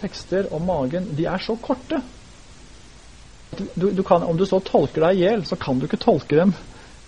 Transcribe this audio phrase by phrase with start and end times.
[0.00, 2.00] tekster om magen de er så korte.
[3.74, 6.36] Du, du kan, om du så tolker deg i hjel, så kan du ikke tolke
[6.36, 6.54] dem.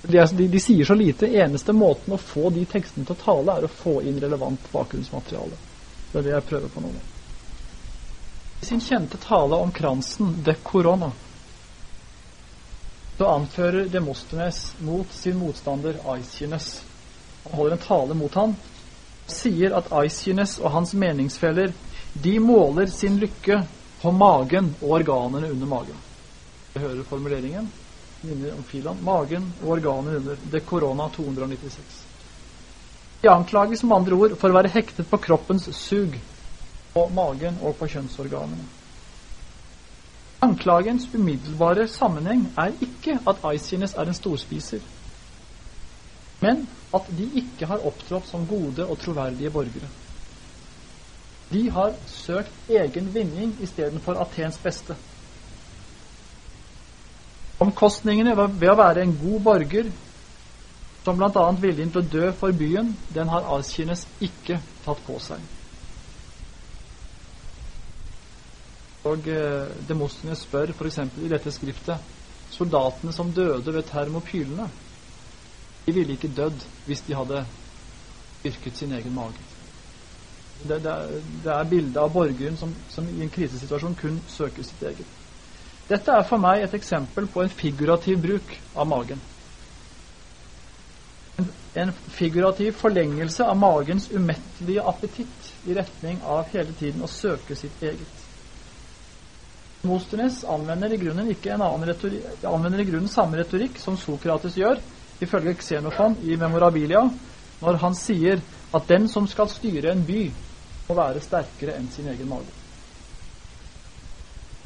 [0.02, 1.28] De, de, de, sier så lite.
[1.28, 5.58] Eneste måten å få de tekstene til å tale, er å få inn relevant bakgrunnsmateriale.
[6.10, 6.92] Det er det jeg prøver på nå.
[8.60, 11.12] I sin kjente tale om kransen, de corona,
[13.20, 16.84] så anfører Demosthenes mot sin motstander Aisines.
[17.44, 18.54] Han holder en tale mot han,
[19.26, 21.74] og sier at Aisines og hans meningsfeller
[22.12, 23.62] de måler sin lykke
[24.02, 25.98] på magen og organene under magen.
[26.74, 27.70] Jeg hører formuleringen.
[28.22, 29.04] Minner om filaen.
[29.04, 30.36] Magen og organene under.
[30.52, 32.06] Det korona 296.
[33.22, 36.16] De anklages med andre ord for å være hektet på kroppens sug,
[36.94, 38.64] på magen og på kjønnsorganene.
[40.40, 44.86] Anklagens umiddelbare sammenheng er ikke at Aisines er en storspiser,
[46.40, 46.64] men
[46.96, 49.90] at de ikke har opptrådt som gode og troverdige borgere.
[51.50, 54.94] De har søkt egen vinning istedenfor Atens beste.
[57.60, 59.90] Omkostningene ved å være en god borger,
[61.04, 61.46] som bl.a.
[61.60, 65.42] viljen til å dø for byen, den har Aisines ikke tatt på seg.
[69.10, 71.00] Og eh, Demosthenes spør f.eks.
[71.24, 72.16] i dette skriftet
[72.52, 74.68] soldatene som døde ved termopylene,
[75.86, 77.46] de ville ikke dødd hvis de hadde
[78.46, 79.49] yrket sin egen mage.
[80.62, 80.94] Det, det,
[81.44, 85.18] det er bildet av borgeren som, som, i en krisesituasjon kun søker sitt eget.
[85.90, 89.22] Dette er for meg et eksempel på en figurativ bruk av magen.
[91.40, 91.48] En,
[91.82, 97.80] en figurativ forlengelse av magens umettelige appetitt i retning av hele tiden å søke sitt
[97.82, 98.26] eget.
[99.88, 104.58] Mosternes anvender i grunnen ikke en annen retorikk, anvender i grunnen samme retorikk som Sokrates
[104.60, 104.82] gjør,
[105.24, 107.00] ifølge Xenofon i Memorabilia,
[107.60, 108.42] når han sier
[108.76, 110.30] at den som skal styre en by,
[110.90, 112.50] må være sterkere enn sin egen mage.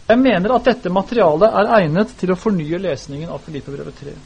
[0.08, 4.16] Jeg mener at dette materialet er egnet til å fornye lesningen av Filippebrevet 3.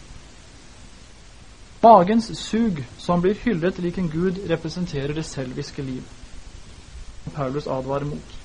[1.84, 6.02] Magens sug, som blir hyllet lik en gud, representerer det selviske liv.
[7.34, 8.38] Paulus advarer mot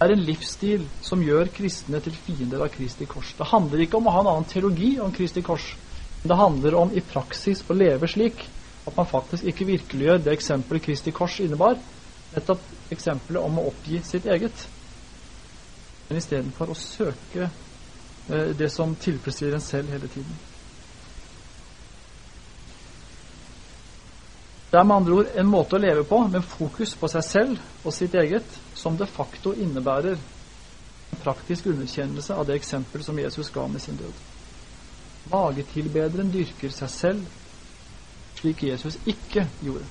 [0.00, 3.34] er en livsstil som gjør kristne til fiender av Kristi kors.
[3.36, 5.66] Det handler ikke om å ha en annen teologi om Kristi kors.
[6.22, 8.46] Men det handler om i praksis å leve slik
[8.86, 11.76] at man faktisk ikke virkeliggjør det eksempelet Kristi kors innebar,
[12.34, 14.66] nettopp eksempelet om å oppgi sitt eget.
[16.08, 20.38] Men istedenfor å søke eh, det som tilfredsstiller en selv hele tiden.
[24.70, 27.86] Det er med andre ord en måte å leve på med fokus på seg selv
[27.86, 28.46] og sitt eget,
[28.78, 33.98] som de facto innebærer en praktisk underkjennelse av det eksempel som Jesus ga med sin
[33.98, 34.14] død.
[35.30, 37.26] Magetilbederen dyrker seg selv,
[38.38, 39.88] slik Jesus ikke gjorde.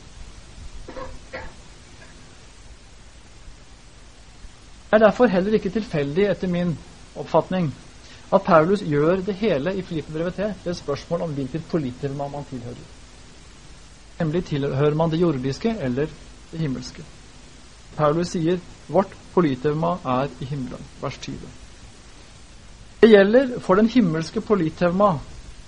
[4.91, 6.73] Er derfor heller ikke tilfeldig, etter min
[7.16, 7.69] oppfatning,
[8.33, 12.85] at Paulus gjør det hele i Filippebrevet til et spørsmål om hvilket politikerma man tilhører.
[14.19, 16.11] Nemlig tilhører man det jordiske eller
[16.51, 17.05] det himmelske.
[17.97, 21.38] Paulus sier vårt politevma er i himmelen, vers 20.
[23.01, 25.13] Det gjelder for den himmelske politevma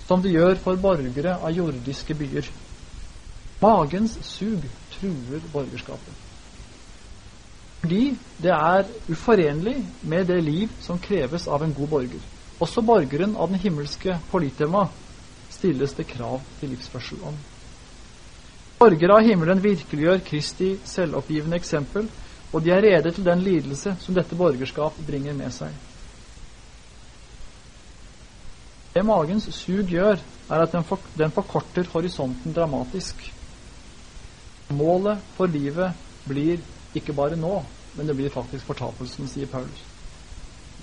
[0.06, 2.50] som det gjør for borgere av jordiske byer.
[3.62, 6.21] Magens sug truer borgerskapet.
[7.82, 9.76] Fordi det er uforenlig
[10.06, 12.26] med det liv som kreves av en god borger.
[12.62, 14.86] Også borgeren av den himmelske politema
[15.50, 17.38] stilles det krav til livsførsel om.
[18.78, 22.06] Borgere av himmelen virkeliggjør Kristi selvoppgivende eksempel,
[22.52, 25.74] og de er rede til den lidelse som dette borgerskap bringer med seg.
[28.94, 30.20] Det magens sug gjør,
[30.52, 33.22] er at den, for, den forkorter horisonten dramatisk.
[34.70, 35.96] Målet for livet
[36.28, 36.60] blir
[36.94, 37.62] ikke bare nå,
[37.96, 39.84] men det blir faktisk fortapelsen, sier Paulus.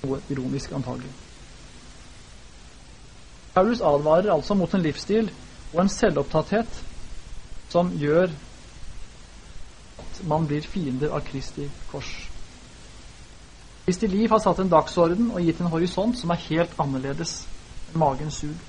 [0.04, 1.12] Noe ironisk antagelig.
[3.54, 5.32] Paulus advarer altså mot en livsstil
[5.74, 6.82] og en selvopptatthet
[7.70, 8.32] som gjør
[10.00, 12.12] at man blir fiender av Kristi kors.
[13.86, 17.40] Kristi liv har satt en dagsorden og gitt en horisont som er helt annerledes
[17.90, 18.66] enn magens sug.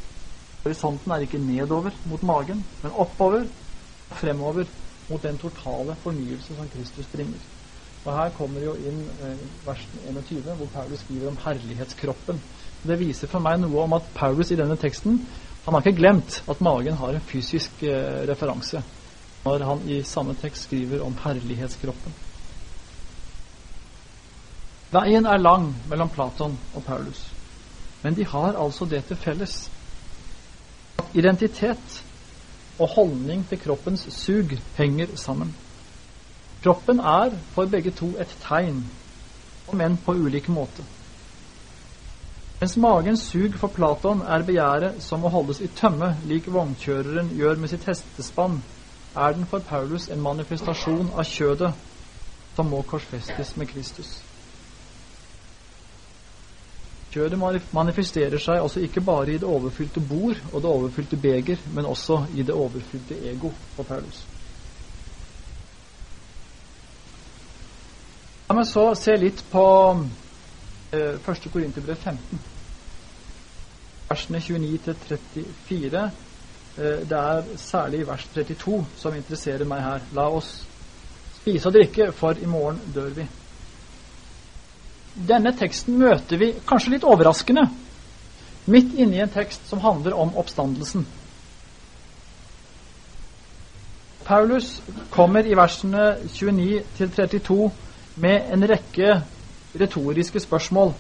[0.65, 4.69] Horisonten er ikke nedover mot magen, men oppover og fremover
[5.11, 7.43] mot den totale fornyelse som Kristus bringer.
[8.05, 12.41] Og Her kommer jo inn eh, vers 21, hvor Paulus skriver om herlighetskroppen.
[12.83, 15.21] Det viser for meg noe om at Paulus i denne teksten
[15.67, 18.81] han har ikke glemt at magen har en fysisk eh, referanse
[19.45, 22.15] når han i samme tekst skriver om herlighetskroppen.
[24.91, 27.23] Veien er lang mellom Platon og Paulus,
[28.03, 29.71] men de har altså det til felles
[30.99, 32.01] at identitet
[32.81, 35.53] og holdning til kroppens sug henger sammen.
[36.65, 38.81] Kroppen er for begge to et tegn
[39.69, 40.85] om enn på ulike måter.
[42.61, 47.57] Mens magens sug for Platon er begjæret som må holdes i tømme, lik vognkjøreren gjør
[47.61, 48.59] med sitt hestespann,
[49.17, 51.73] er den for Paulus en manifestasjon av kjødet
[52.57, 54.30] som må korsfestes med Kristus.
[57.11, 57.39] Kjødet
[57.75, 62.21] manifesterer seg altså ikke bare i det overfylte bord og det overfylte beger, men også
[62.35, 64.21] i det overfylte ego på Paulus.
[68.47, 69.65] La meg så se litt på
[70.95, 71.51] eh, 1.
[71.53, 72.41] Korinterbrev 15,
[74.09, 76.07] versene 29-34.
[76.79, 80.07] Eh, det er særlig vers 32 som interesserer meg her.
[80.15, 80.61] La oss
[81.41, 83.27] spise og drikke, for i morgen dør vi.
[85.15, 87.67] Denne teksten møter vi kanskje litt overraskende
[88.71, 91.07] midt inne i en tekst som handler om oppstandelsen.
[94.25, 94.77] Paulus
[95.11, 97.71] kommer i versene 29-32
[98.23, 99.17] med en rekke
[99.81, 100.93] retoriske spørsmål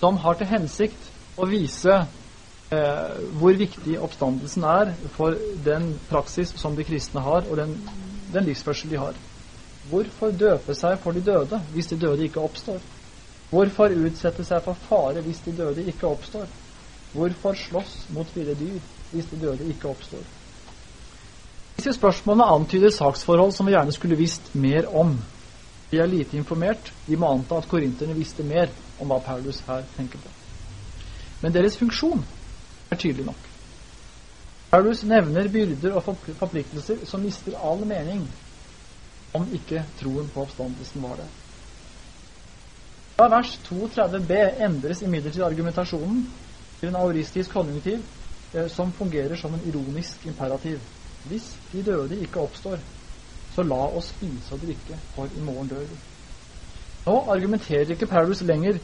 [0.00, 1.92] som har til hensikt å vise
[2.72, 7.76] eh, hvor viktig oppstandelsen er for den praksis som de kristne har, og den,
[8.32, 9.18] den livsførsel de har.
[9.90, 12.80] Hvorfor døpe seg for de døde hvis de døde ikke oppstår?
[13.50, 16.50] Hvorfor utsette seg for fare hvis de døde ikke oppstår?
[17.12, 18.78] Hvorfor slåss mot ville dyr
[19.10, 20.28] hvis de døde ikke oppstår?
[21.80, 25.16] Disse spørsmålene antyder saksforhold som vi gjerne skulle visst mer om.
[25.90, 26.92] Vi er lite informert.
[27.06, 28.70] Vi må anta at korinterne visste mer
[29.00, 30.30] om hva Paulus her tenker på.
[31.42, 32.22] Men deres funksjon
[32.92, 33.48] er tydelig nok.
[34.70, 36.04] Paulus nevner byrder og
[36.38, 38.28] forpliktelser som mister all mening
[39.34, 41.32] om ikke troen på oppstandelsen var der.
[43.20, 46.22] Fra vers 32b endres imidlertid argumentasjonen
[46.80, 47.98] til en auristisk konjunktiv
[48.54, 50.78] eh, som fungerer som en ironisk imperativ.
[51.28, 52.78] Hvis de døde ikke oppstår,
[53.52, 55.98] så la oss spise og drikke, for i morgen dør vi.
[57.10, 58.80] Nå argumenterer ikke Paulus lenger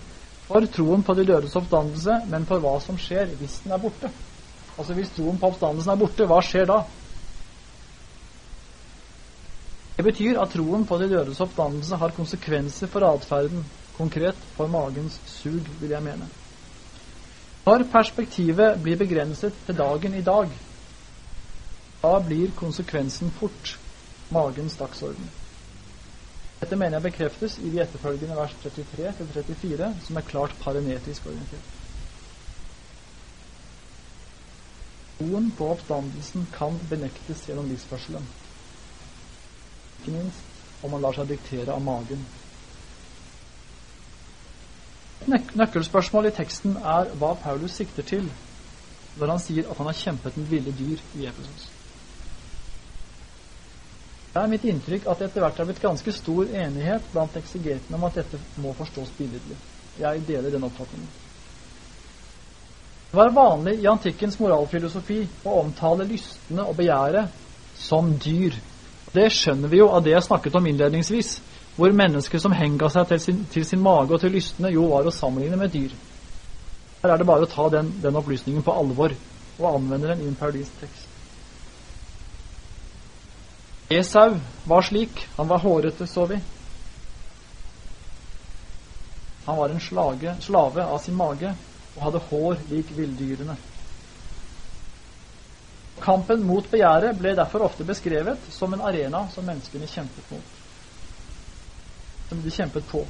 [0.51, 4.13] for troen på de dødes oppstandelse, men for hva som skjer hvis den er borte.
[4.77, 6.83] Altså Hvis troen på oppstandelsen er borte, hva skjer da?
[9.97, 13.65] Det betyr at troen på de dødes oppstandelse har konsekvenser for atferden
[13.97, 16.29] konkret for magens sug, vil jeg mene.
[17.67, 20.53] Når perspektivet blir begrenset til dagen i dag,
[22.03, 23.73] da blir konsekvensen fort
[24.31, 25.27] magens dagsorden.
[26.61, 31.67] Dette mener jeg bekreftes i de etterfølgende vers 33-34, som er klart parenetisk orientert.
[35.19, 38.27] Troen på oppstandelsen kan benektes gjennom livsførselen.
[39.99, 42.27] Ikke minst om man lar seg diktere av magen
[45.25, 48.29] Nøkkelspørsmålet i teksten er hva Paulus sikter til
[49.17, 51.71] når han sier at han har kjempet med ville dyr i Efesos.
[54.37, 57.97] Det er mitt inntrykk at det etter hvert er blitt ganske stor enighet blant eksegetene
[57.97, 59.57] om at dette må forstås billedlig.
[59.97, 61.09] Jeg deler den oppfatningen.
[63.09, 67.33] Det var vanlig i antikkens moralfilosofi å omtale lystene og begjæret
[67.89, 68.59] som dyr.
[69.17, 71.39] Det skjønner vi jo av det jeg snakket om innledningsvis
[71.77, 75.07] hvor mennesker som henga seg til sin, til sin, mage og til lystne, jo var
[75.07, 75.93] å sammenligne med dyr.
[77.03, 79.13] Her er det bare å ta den, den opplysningen på alvor
[79.59, 81.13] og anvende den i en paradissk tekst.
[83.93, 85.21] Esau var slik.
[85.37, 86.41] Han var hårete, så vi.
[89.47, 91.53] Han var en slage, slave av sin mage
[91.95, 93.55] og hadde hår lik villdyrene.
[96.03, 100.66] Kampen mot begjæret ble derfor ofte beskrevet som en arena som menneskene kjempet mot
[102.29, 103.05] som de kjempet på.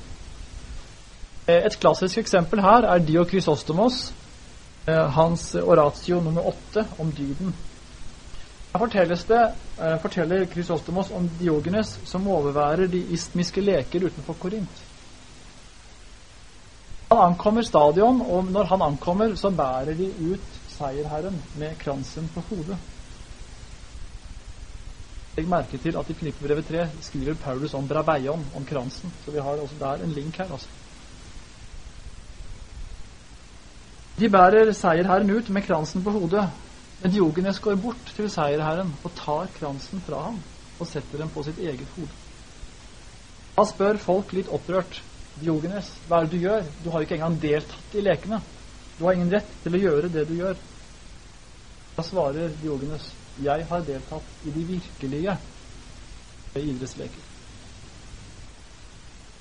[1.46, 4.12] Eh, et klassisk eksempel her er Dio Krysostomos,
[4.86, 7.54] hans oratio nummer åtte om dyden.
[8.76, 14.82] Her det, eh, forteller Krysostomos om Diogenes som overværer de istmiske leker utenfor Korint.
[17.10, 22.42] Han ankommer stadion, og når han ankommer, så bærer de ut seierherren med kransen på
[22.50, 22.76] hodet.
[25.36, 29.12] Legg merke til at i Filippebrevet 3 skriver Paulus om brabeion, om kransen.
[29.24, 30.52] Så vi har også der en link her.
[30.52, 30.68] altså.
[34.16, 36.46] De bærer seierherren ut med kransen på hodet,
[37.02, 40.38] men Diogenes går bort til seierherren og tar kransen fra ham
[40.80, 42.16] og setter den på sitt eget hode.
[43.58, 45.02] Da spør folk litt opprørt
[45.36, 46.64] Diogenes, hva er det du gjør?
[46.80, 48.40] Du har ikke engang deltatt i lekene.
[48.96, 50.56] Du har ingen rett til å gjøre det du gjør.
[51.96, 53.10] Da svarer Diogenes,
[53.42, 55.36] jeg har deltatt i de virkelige
[56.56, 57.24] idrettsleker.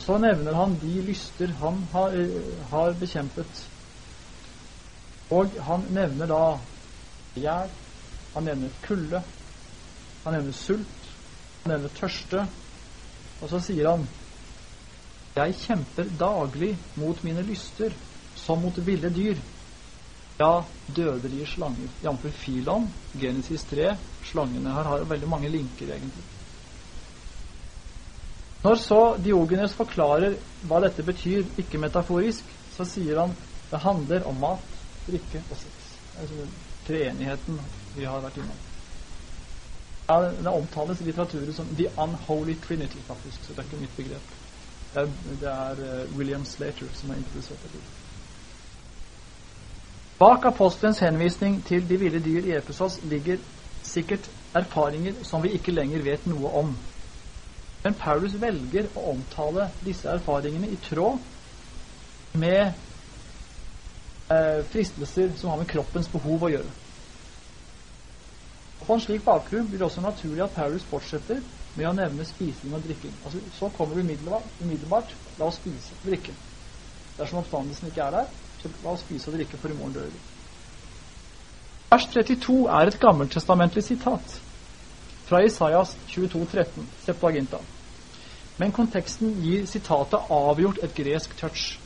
[0.06, 3.64] Så nevner han de lyster han har, eh, har bekjempet.
[5.32, 6.60] Og han nevner da
[7.36, 7.72] gjær,
[8.34, 9.24] han nevner kulde,
[10.24, 11.10] han nevner sult,
[11.64, 12.46] han nevner tørste.
[13.42, 14.08] Og så sier han
[15.36, 17.92] Jeg kjemper daglig mot mine lyster,
[18.36, 19.36] som mot ville dyr.
[20.40, 20.64] Ja,
[20.96, 21.92] dødelige slanger.
[22.04, 22.26] Jf.
[22.34, 22.90] Filon,
[23.22, 23.96] Genesis 3.
[24.24, 26.24] Slangene her har veldig mange linker, egentlig.
[28.66, 32.44] Når så Diogenes forklarer hva dette betyr, ikke metaforisk,
[32.76, 33.36] så sier han
[33.70, 34.72] det handler om mat,
[35.08, 35.92] drikke og sex.
[36.20, 36.48] Altså
[36.88, 37.60] treenigheten
[37.96, 38.64] vi har vært innom.
[40.10, 43.46] Ja, det omtales i litteraturen som The Unholy Trinity, faktisk.
[43.46, 44.34] Så det er ikke mitt begrep.
[44.94, 47.82] Det er, det er uh, William Slater som har introdusert det.
[50.20, 53.38] Bak apostelens henvisning til de ville dyr i Efesos ligger
[53.84, 56.70] sikkert erfaringer som vi ikke lenger vet noe om.
[57.84, 61.20] Men Paulus velger å omtale disse erfaringene i tråd
[62.40, 62.62] med
[64.32, 66.72] eh, fristelser som har med kroppens behov å gjøre.
[68.86, 71.44] På en slik bakgrunn blir det også naturlig at Paulus fortsetter
[71.76, 73.20] med å nevne spising og drikking.
[73.24, 76.36] Altså, så kommer vi umiddelbart, umiddelbart la oss spise og drikke.
[77.20, 78.34] Dersom oppstandelsen ikke er der,
[78.84, 80.24] la oss spise og drikke, for i morgen dør vi.
[81.92, 84.40] Vers 32 er et gammeltestamentlig sitat
[85.26, 87.62] fra Isaias 22, 13, Septuaginta.
[88.58, 91.80] Men konteksten gir sitatet avgjort et gresk touch.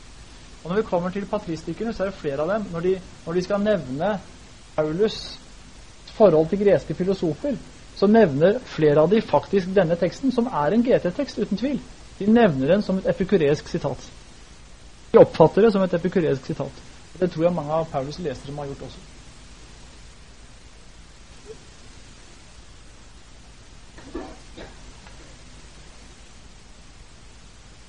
[0.64, 2.66] Og Når vi kommer til patristikkerne, så er det flere av dem.
[2.72, 2.96] Når de,
[3.26, 4.10] når de skal nevne
[4.76, 5.40] Paulus'
[6.20, 7.56] forhold til greske filosofer,
[7.96, 11.80] så nevner flere av de faktisk denne teksten, som er en GT-tekst, uten tvil.
[12.20, 14.04] De nevner den som et epikuresk sitat.
[15.12, 16.84] De oppfatter det som et epikuresk sitat.
[17.20, 19.00] Det tror jeg mange av Paulus' lesere har gjort også.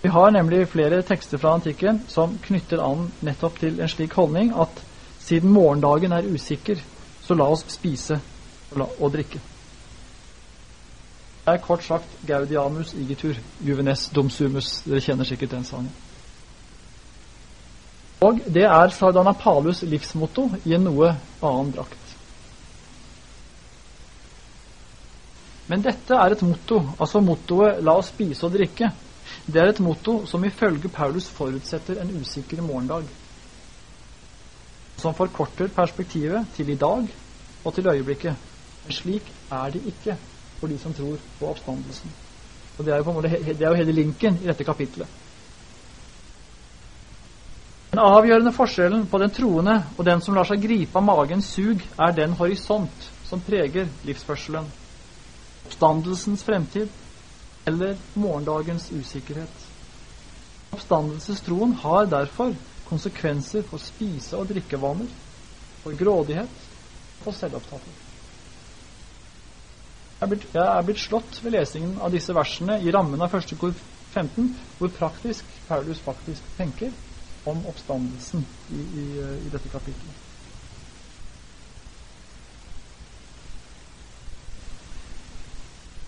[0.02, 4.54] Vi har nemlig flere tekster fra antikken som knytter an nettopp til en slik holdning
[4.56, 4.80] at
[5.20, 6.80] siden morgendagen er usikker,
[7.22, 8.16] så la oss spise
[8.72, 9.42] og drikke.
[11.44, 14.80] Det er kort sagt Gaudiamus igitur, juvenes domsumus.
[14.86, 15.92] Dere kjenner sikkert den sangen.
[18.20, 21.96] Og det er Sardanapalus livsmotto i en noe annen drakt.
[25.70, 28.90] Men dette er et motto, altså mottoet 'la oss spise og drikke'.
[29.46, 33.04] Det er et motto som ifølge Paulus forutsetter en usikker morgendag
[35.00, 37.06] som forkorter perspektivet til i dag
[37.64, 38.36] og til øyeblikket.
[38.84, 40.16] Men slik er det ikke
[40.58, 42.10] for de som tror på oppstandelsen.
[42.78, 45.08] Og Det er jo, på en måte, det er jo hele linken i dette kapitlet.
[47.90, 51.80] Den avgjørende forskjellen på den troende og den som lar seg gripe av magens sug,
[51.98, 54.68] er den horisont som preger livsførselen.
[55.66, 56.92] Oppstandelsens fremtid
[57.66, 59.66] eller morgendagens usikkerhet.
[60.70, 62.54] Oppstandelsestroen har derfor
[62.86, 65.10] konsekvenser for spise- og drikkevaner,
[65.82, 66.70] for grådighet
[67.26, 68.06] og selvopptatthet.
[70.20, 73.74] Jeg er blitt slått ved lesingen av disse versene i rammen av første kor
[74.14, 76.94] 15, hvor praktisk Paulus faktisk tenker
[77.48, 79.04] om oppstandelsen i, i,
[79.46, 80.26] i dette kapitlet.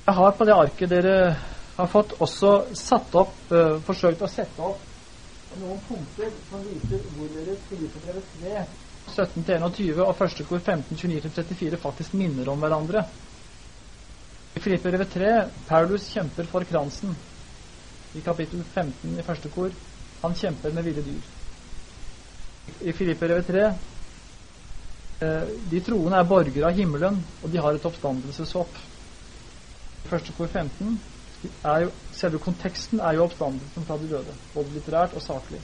[0.03, 1.17] Jeg har på det arket dere
[1.77, 4.83] har fått, også satt opp, uh, forsøkt å sette opp
[5.61, 8.65] noen punkter som viser hvor dere Filippebrevet 3,
[9.13, 13.05] 17-21 og første kor 15, 29-34 faktisk minner om hverandre.
[14.57, 15.33] I Filippebrevet 3
[15.69, 17.17] Paulus kjemper for kransen.
[18.17, 19.73] I kapittel 15 i første kor
[20.23, 21.23] han kjemper med ville dyr.
[22.81, 28.79] I Filipperevet 3 eh, de troende er borgere av himmelen, og de har et oppstandelseshåp.
[30.11, 30.99] Første kor 15
[31.67, 35.61] er jo, selve konteksten er jo oppstandelsen fra de døde, både litterært og saklig.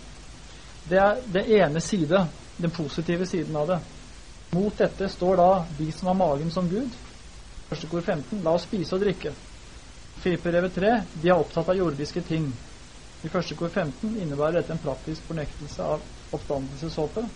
[0.89, 2.25] Det er det ene side,
[2.59, 3.79] den positive siden av det.
[4.57, 6.95] Mot dette står da de som har magen som Gud.
[7.69, 8.41] Første kor 15.
[8.43, 9.35] La oss spise og drikke.
[10.23, 10.95] Filipperevet 3.
[11.23, 12.49] De er opptatt av jordiske ting.
[13.25, 16.05] I første kor 15 innebærer dette en praktisk fornektelse av
[16.37, 17.31] oppdannelseshåpet.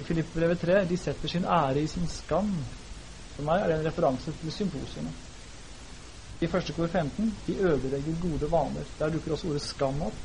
[0.00, 2.54] I Filippbrevet 3 de setter sin ære i sin skam.
[3.34, 5.12] For meg er det en referanse til symposiene.
[6.40, 8.88] I første kor 15 de ødelegger gode vaner.
[8.98, 10.20] Der dukker også ordet skam opp.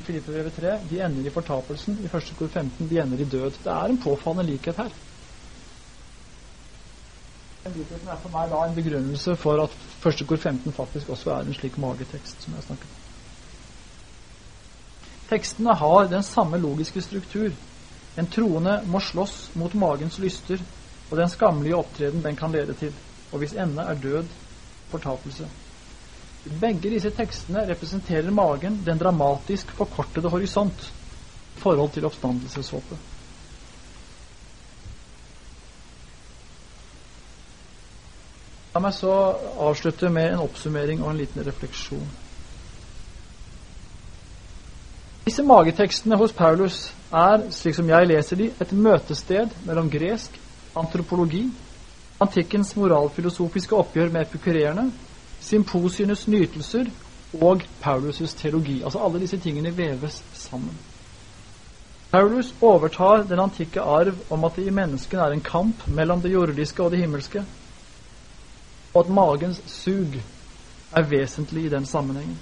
[0.00, 2.00] I Filippbrevet 3 de ender i fortapelsen.
[2.04, 3.60] I første kor 15 de ender i død.
[3.62, 4.90] Det er en påfallende likhet her.
[7.64, 11.30] Den likheten er for meg da en begrunnelse for at første kor 15 faktisk også
[11.36, 12.97] er en slik magetekst som jeg snakket om.
[15.28, 17.52] Tekstene har den samme logiske struktur.
[18.16, 20.62] En troende må slåss mot magens lyster
[21.10, 22.94] og den skammelige opptreden den kan lede til,
[23.32, 24.32] og hvis ende er død
[24.90, 25.48] fortapelse.
[26.60, 30.92] Begge disse tekstene representerer magen, den dramatisk forkortede horisont,
[31.56, 32.98] i forhold til oppstandelseshåpet.
[38.74, 39.12] La meg så
[39.66, 42.06] avslutte med en oppsummering og en liten refleksjon.
[45.28, 46.76] Disse magetekstene hos Paulus
[47.12, 50.38] er, slik som jeg leser de, et møtested mellom gresk
[50.80, 51.42] antropologi,
[52.24, 54.86] antikkens moralfilosofiske oppgjør med epikurerende,
[55.44, 56.88] symposienes nytelser
[57.42, 58.78] og Paulus' teologi.
[58.80, 60.72] Altså alle disse tingene veves sammen.
[62.08, 66.32] Paulus overtar den antikke arv om at det i menneskene er en kamp mellom det
[66.32, 67.44] jordiske og det himmelske,
[68.94, 70.22] og at magens sug
[70.96, 72.38] er vesentlig i den sammenhengen.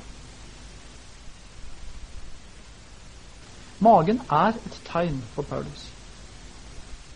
[3.83, 5.90] Magen er et tegn for Paulus,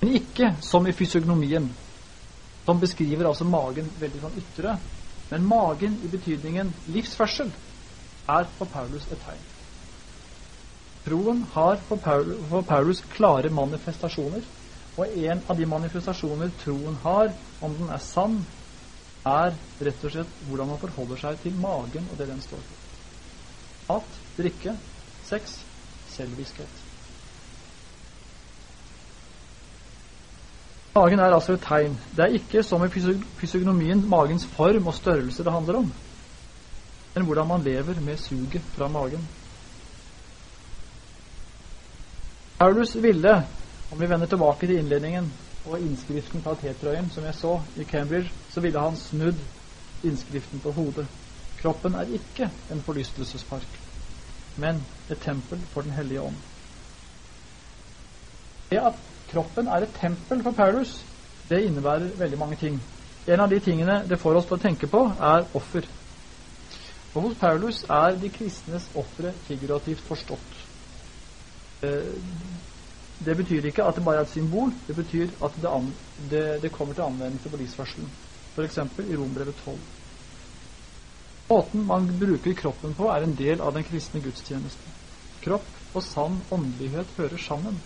[0.02, 1.70] men ikke som i fysiognomien,
[2.66, 4.74] som beskriver altså magen veldig sånn ytre,
[5.30, 7.52] men magen i betydningen livsførsel
[8.28, 9.42] er for Paulus et tegn.
[11.06, 14.44] Troen har for Paulus, for Paulus klare manifestasjoner,
[15.00, 17.32] og en av de manifestasjoner troen har,
[17.64, 18.42] om den er sann,
[19.24, 22.76] er rett og slett hvordan man forholder seg til magen og det den står for.
[23.90, 24.76] Mat, drikke,
[25.24, 25.60] sex,
[26.20, 26.86] selvviskhet.
[30.94, 31.92] Magen er altså et tegn.
[32.16, 32.90] Det er ikke som i
[33.40, 35.92] fysiognomien magens form og størrelse det handler om,
[37.14, 39.28] men hvordan man lever med suget fra magen.
[42.58, 43.46] Paulus ville,
[43.92, 45.32] om vi vender tilbake til innledningen
[45.64, 49.40] og innskriften på T-trøyen som jeg så i Cambridge, så ville han snudd
[50.04, 51.06] innskriften på hodet.
[51.62, 53.79] Kroppen er ikke en forlystelsespark,
[54.56, 56.36] men et tempel for Den hellige ånd.
[58.70, 58.98] Det at
[59.30, 61.06] kroppen er et tempel for Paulus,
[61.48, 62.80] det innebærer veldig mange ting.
[63.26, 65.86] En av de tingene det får oss til å tenke på, er offer.
[67.14, 70.58] Og hos Paulus er de kristnes ofre figurativt forstått.
[71.82, 72.14] Eh,
[73.24, 74.72] det betyr ikke at det bare er et symbol.
[74.86, 75.70] Det betyr at det,
[76.30, 78.12] det, det kommer til anvendelse på livsførselen.
[78.54, 78.78] F.eks.
[79.10, 79.78] i Rombrevet 12.
[81.50, 84.92] Måten man bruker kroppen på, er en del av den kristne gudstjenesten.
[85.42, 87.80] Kropp og sann åndelighet hører sammen,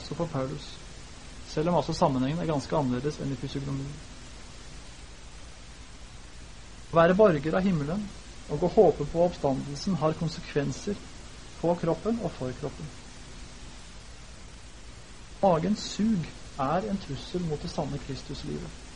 [0.00, 0.66] også for Paulus.
[1.46, 3.92] Selv om altså sammenhengen er ganske annerledes enn i fysiognomien.
[6.88, 8.02] Å være borger av himmelen
[8.48, 10.98] og å håpe på oppstandelsen har konsekvenser
[11.60, 12.90] på kroppen og for kroppen.
[15.44, 16.26] Magens sug
[16.58, 18.87] er en trussel mot det sanne Kristuslivet.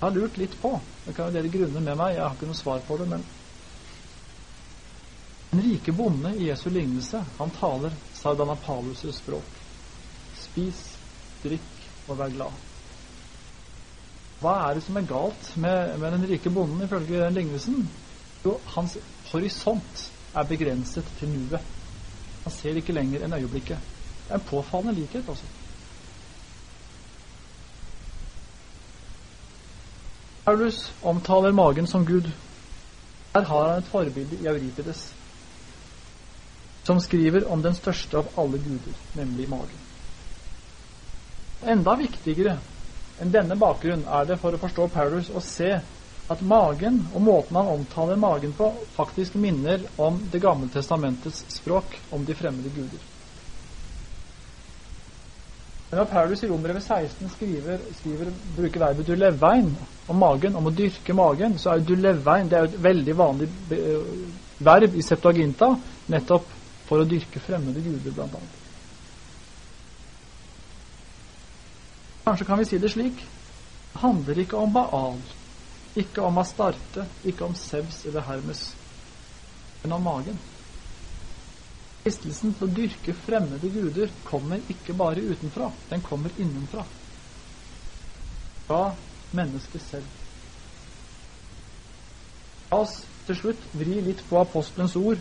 [0.00, 0.70] Jeg har lurt litt på
[1.04, 3.24] Det kan jo dere grunne med meg, jeg har ikke noe svar på det, men
[5.50, 9.58] Den rike bonde i Jesu lignelse, han taler Sardanapalus' språk.
[10.38, 10.78] Spis,
[11.42, 12.54] drikk og vær glad.
[14.40, 17.82] Hva er det som er galt med, med den rike bonden ifølge den lignelsen?
[18.46, 18.94] Jo, hans
[19.32, 21.66] horisont er begrenset til nuet.
[22.46, 23.82] Han ser ikke lenger enn øyeblikket.
[24.24, 25.50] Det er en påfallende likhet, altså.
[30.44, 32.30] Paulus omtaler magen som Gud.
[33.34, 35.02] Her har han et forbilde i Euripides,
[36.86, 39.78] som skriver om den største av alle guder, nemlig magen.
[41.60, 42.56] Enda viktigere
[43.20, 45.74] enn denne bakgrunnen er det for å forstå Paulus å se
[46.30, 51.98] at magen og måten han omtaler magen på, faktisk minner om Det gamle testamentets språk
[52.10, 53.02] om de fremmede guder.
[55.90, 59.72] Men når Paulus i Romerbrevet 16 skriver, skriver, bruker verbet du levvein,
[60.08, 63.48] om magen, om å dyrke magen, så er dulevein det er et veldig vanlig
[64.62, 65.72] verb i Septuaginta,
[66.14, 66.46] nettopp
[66.86, 68.56] for å dyrke fremmede guder, annet.
[72.28, 73.18] Kanskje kan vi si det slik
[73.90, 75.16] det handler ikke om Baal,
[75.98, 78.62] ikke om Astarte, ikke om Sebs eller Hermes,
[79.82, 80.38] men om magen.
[82.00, 86.86] Fristelsen til å dyrke fremmede guder kommer ikke bare utenfra, den kommer innenfra.
[88.66, 88.82] Fra
[89.36, 90.16] mennesket selv.
[92.70, 95.20] La oss til slutt vri litt på apostelens ord.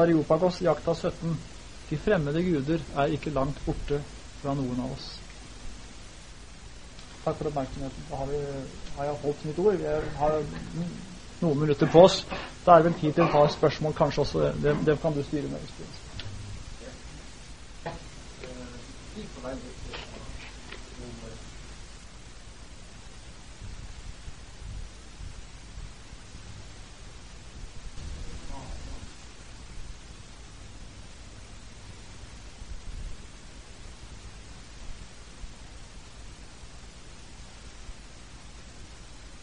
[0.00, 1.36] Areopagos i akta 17.
[1.86, 4.00] De fremmede guder er ikke langt borte
[4.40, 5.06] fra noen av oss.
[7.22, 8.08] Takk for oppmerksomheten.
[8.10, 8.40] Da har, vi,
[8.96, 9.78] har jeg holdt mitt ord.
[9.82, 10.40] Jeg har
[11.40, 12.24] noen minutter på oss.
[12.64, 14.38] Da er det vel tid til et par spørsmål, kanskje også.
[14.38, 15.60] Det, det, det kan du styre med.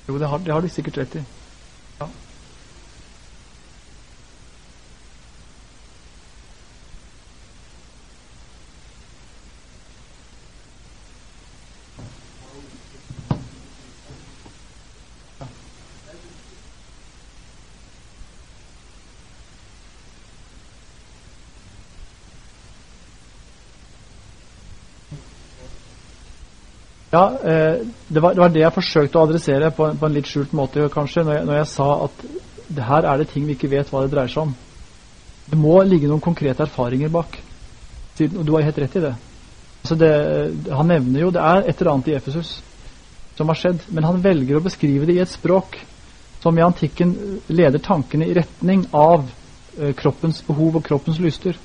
[0.08, 1.23] Jo, det har, det har du sikkert rett i.
[27.13, 27.76] Ja, eh,
[28.08, 30.88] det, var, det, var, det jeg forsøkte å adressere på, på en litt skjult måte,
[30.89, 32.23] kanskje, når jeg, når jeg, sa at
[32.73, 34.56] det her er det ting vi ikke vet hva det dreier seg om.
[35.45, 37.38] Det må ligge noen konkrete erfaringer bak.
[38.23, 39.13] Og du har helt rett i det.
[39.84, 40.12] Altså det.
[40.71, 42.56] Han nevner jo det er et eller annet i Efesus
[43.38, 45.80] som har skjedd, men han velger å beskrive det i et språk
[46.41, 47.13] som i antikken
[47.49, 49.26] leder tankene i retning av
[49.78, 51.58] eh, kroppens behov og kroppens lyster.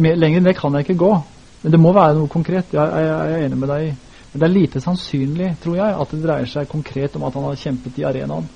[0.00, 1.14] Lenger enn det kan jeg ikke gå.
[1.62, 2.72] Men det må være noe konkret.
[2.72, 3.98] Jeg, jeg, jeg er enig med deg i.
[4.32, 7.48] Men det er lite sannsynlig, tror jeg, at det dreier seg konkret om at han
[7.48, 8.46] har kjempet i arenaen.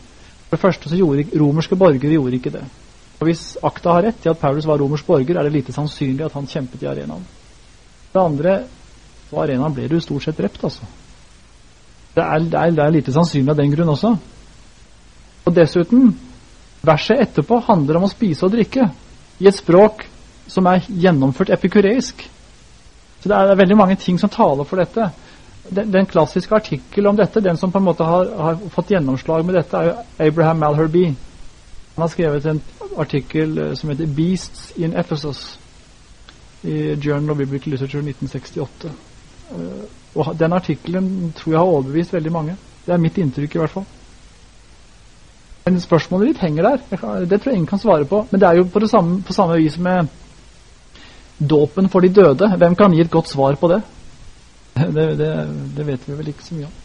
[0.46, 2.64] For det første så gjorde romerske borgere gjorde ikke det.
[3.18, 6.26] Og Hvis akta har rett i at Paulus var romersk borger, er det lite sannsynlig
[6.26, 7.24] at han kjempet i arenaen.
[8.12, 8.58] Det andre
[9.30, 10.86] på arenaen ble du stort sett drept, altså.
[12.14, 14.12] Det er, det, er, det er, lite sannsynlig av den grunn også.
[15.44, 16.12] Og dessuten,
[16.84, 18.86] verset etterpå handler om å spise og drikke
[19.42, 20.04] i et språk
[20.46, 22.22] som er gjennomført epikureisk.
[23.22, 25.08] Så det er veldig mange ting som taler for dette.
[25.68, 29.44] Den, den klassiske artikkel om dette, den som på en måte har, har, fått gjennomslag
[29.46, 31.04] med dette, er jo Abraham Malherby.
[31.94, 32.60] Han har skrevet en
[33.00, 35.58] artikkel eh, som heter 'Beasts in Ephesus'
[36.64, 38.92] i Journal of Biblical Literature 1968.
[39.52, 42.56] Uh, og Den artikkelen tror jeg har overbevist veldig mange.
[42.86, 43.84] Det er mitt inntrykk i hvert fall.
[45.64, 46.78] Men spørsmålet ditt henger der.
[47.24, 48.26] Det tror jeg ingen kan svare på.
[48.30, 50.08] Men det er jo på, samme, på samme vis med
[51.40, 52.50] dåpen for de døde.
[52.56, 53.80] Hvem kan gi et godt svar på det?
[54.74, 55.28] Det, det,
[55.76, 56.83] det vet vi vel ikke så mye om.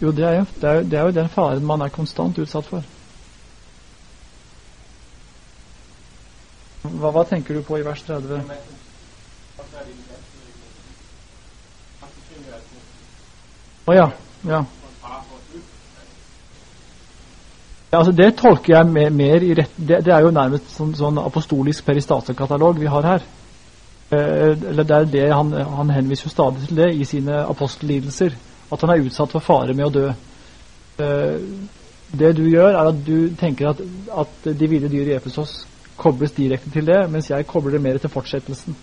[0.00, 2.64] Jo, det er jo, det, er, det er jo den faren man er konstant utsatt
[2.64, 2.84] for.
[6.80, 8.40] Hva, hva tenker du på i vers 30?
[13.80, 14.08] Å oh, ja.
[14.48, 14.64] ja.
[17.90, 20.92] Ja, altså Det tolker jeg mer, mer i rett det, det, er jo nærmest sånn,
[20.94, 23.24] sånn apostolisk peristatekatalog vi har her.
[24.14, 28.38] Eh, eller Det er det han, han henviser jo stadig til det i sine apostellidelser
[28.70, 30.06] at han er utsatt for fare med å dø.
[31.00, 31.36] Eh,
[32.10, 33.82] det du gjør, er at du tenker at,
[34.24, 35.60] at de ville dyr i Efesos
[36.00, 38.76] kobles direkte til det, mens jeg kobler det mer til fortsettelsen.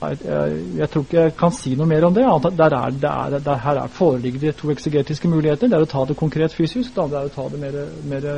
[0.00, 2.24] Jeg, jeg, jeg, tror ikke jeg kan si noe mer om det.
[2.56, 5.68] Der, er, der, der her er, foreligger det to eksegetiske muligheter.
[5.68, 8.28] Det er å ta det konkret fysisk, det andre er å ta det mer, mer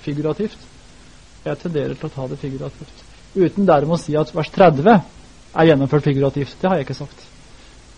[0.00, 0.56] figurativt.
[1.44, 3.04] Jeg tenderer til å ta det figurativt.
[3.36, 4.88] Uten dermed å si at vers 30
[5.54, 6.56] er gjennomført figurativt.
[6.60, 7.26] Det har jeg ikke sagt.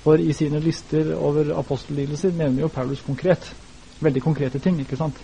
[0.02, 3.54] For i sine lister over apostellidelser nevner jo Paulus konkret.
[4.00, 5.16] Veldig konkrete ting, ikke sant?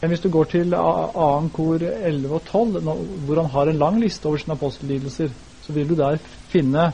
[0.00, 1.48] Men hvis du går til 2.
[1.52, 2.80] kor 11 og 12,
[3.26, 5.28] hvor han har en lang liste over sine apostellidelser,
[5.62, 6.16] så vil du der
[6.48, 6.92] finne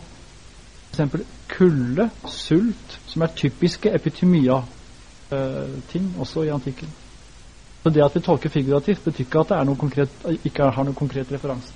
[0.96, 1.10] f.eks.
[1.48, 6.88] kulde, sult, som er typiske epitymia-ting eh, også i antikken.
[7.82, 10.08] Så det at vi tolker figurativt, betyr ikke at det noe konkret,
[10.44, 11.72] ikke har noen konkret referanse.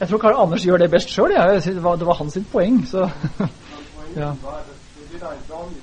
[0.00, 1.30] jeg tror Karl Anders gjør det best sjøl.
[1.30, 2.76] Det, var, det var hans poeng.
[2.92, 3.00] Så.
[4.22, 4.30] ja.
[5.10, 5.76] Det der er en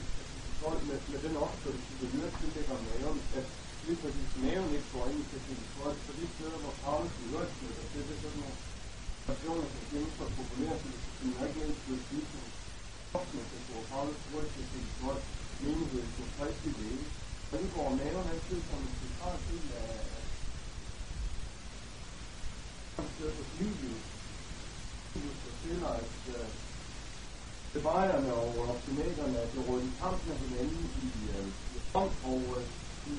[0.90, 2.06] med, med den opførsel, du
[2.40, 3.46] tillægger maven, at
[3.86, 7.26] lige præcis maven ikke går ind til sin folk, for de steder, hvor Paulus i
[7.32, 8.58] øvrigt flytter, det er sådan nogle
[9.30, 12.48] personer, som findes for populære filosofi, og ikke mindst ved spisning.
[13.18, 15.24] Ofte kan få Paulus brugt til sin folk,
[15.64, 17.06] menigheden på kristelig læge.
[17.52, 19.94] Og det går maven altid som en central del af
[23.16, 23.98] Stedet livet.
[25.14, 26.48] Jesus fortæller, at øh,
[27.86, 32.42] bevejerne og optimaterne at blevet rådet i kamp med hinanden i, øh, i front, og
[32.58, 32.64] øh,
[33.06, 33.14] de,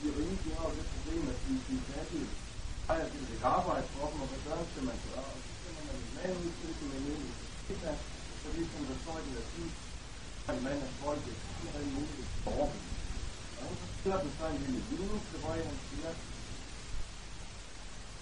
[0.00, 2.28] de rige, de har jo det problem, at de, de fattige
[2.90, 5.28] ejer til et arbejde for dem, og hvad gør skal man gøre?
[5.34, 7.04] Og så sender man en mand ud til dem en
[7.72, 7.80] et
[8.40, 9.68] så lige som der står i det latin,
[10.48, 12.80] at en mand af folket, han er en mulighed for dem.
[13.60, 16.12] Og så stiller den så en lille vinus, hvor han siger,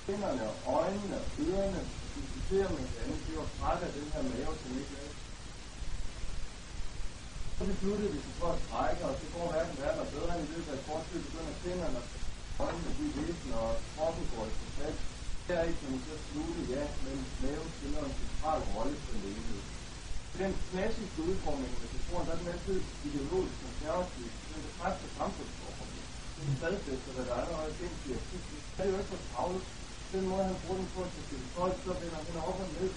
[0.06, 0.44] hænderne,
[0.78, 1.82] øjnene og ørerne,
[2.14, 5.11] diskuterer med hinanden, de var trætte af den her mave, som ikke lavede.
[7.62, 10.52] Så besluttede vi for at strække, og det går hverken værre eller bedre end i
[10.52, 12.00] løbet af kort tid begynder tænderne
[12.64, 14.96] øjnene de visner, og kroppen går i forfald.
[15.48, 19.62] Her ikke kan så slutte, ja, men maven spiller en central rolle for legemet.
[20.40, 24.26] Den klassiske udformning af historien, der er den altid ideologisk konservativ.
[24.50, 26.04] Den bekræfter samfundsforholdet.
[26.36, 28.60] Den stadfæster, hvad der allerede findes i artiklen.
[28.74, 29.64] Det er jo ikke for travlt.
[30.14, 32.92] Den måde, han bruger den på at sætte folk, så vender han op og ned.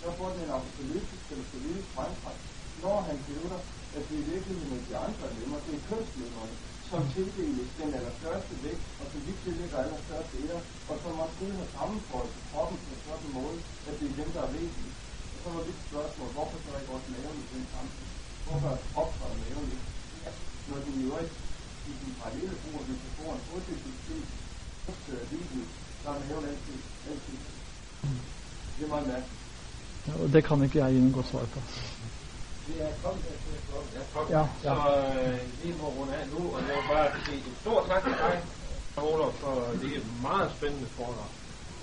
[0.00, 2.40] Så får den en absolutisk eller politisk fremtræk.
[2.82, 3.60] Når han hævder,
[3.98, 6.54] at det i virkeligheden er de andre lemmer, det er kønslemerne,
[6.90, 11.56] som tildeles den allerstørste vægt, og som vi tillægger allerstørste ære, og som også skulle
[11.60, 14.94] har sammenføjet til kroppen på en sådan måde, at det er dem, der er væsentlige.
[15.34, 18.10] Og så var et spørgsmål, hvorfor så ikke også maven i den sammenhæng?
[18.44, 19.86] Hvorfor optræder maven ikke?
[20.68, 21.34] Når den i øvrigt
[21.90, 24.22] i den parallelle brug af metaforen på det system,
[25.34, 25.62] video,
[26.02, 26.78] der er maven altid,
[27.10, 27.36] altid.
[28.76, 29.40] Det er meget mærkeligt.
[30.06, 31.60] Ja, og det kan ikke jeg gi noe godt svar på.
[34.30, 34.38] Ja.
[34.38, 34.44] Ja.
[34.62, 34.74] Så
[35.20, 38.12] øh, vi må runde af nu, og jeg vil bare sige en stor tak til
[38.12, 38.36] dig,
[38.96, 41.30] Olof, for det er meget spændende foredrag.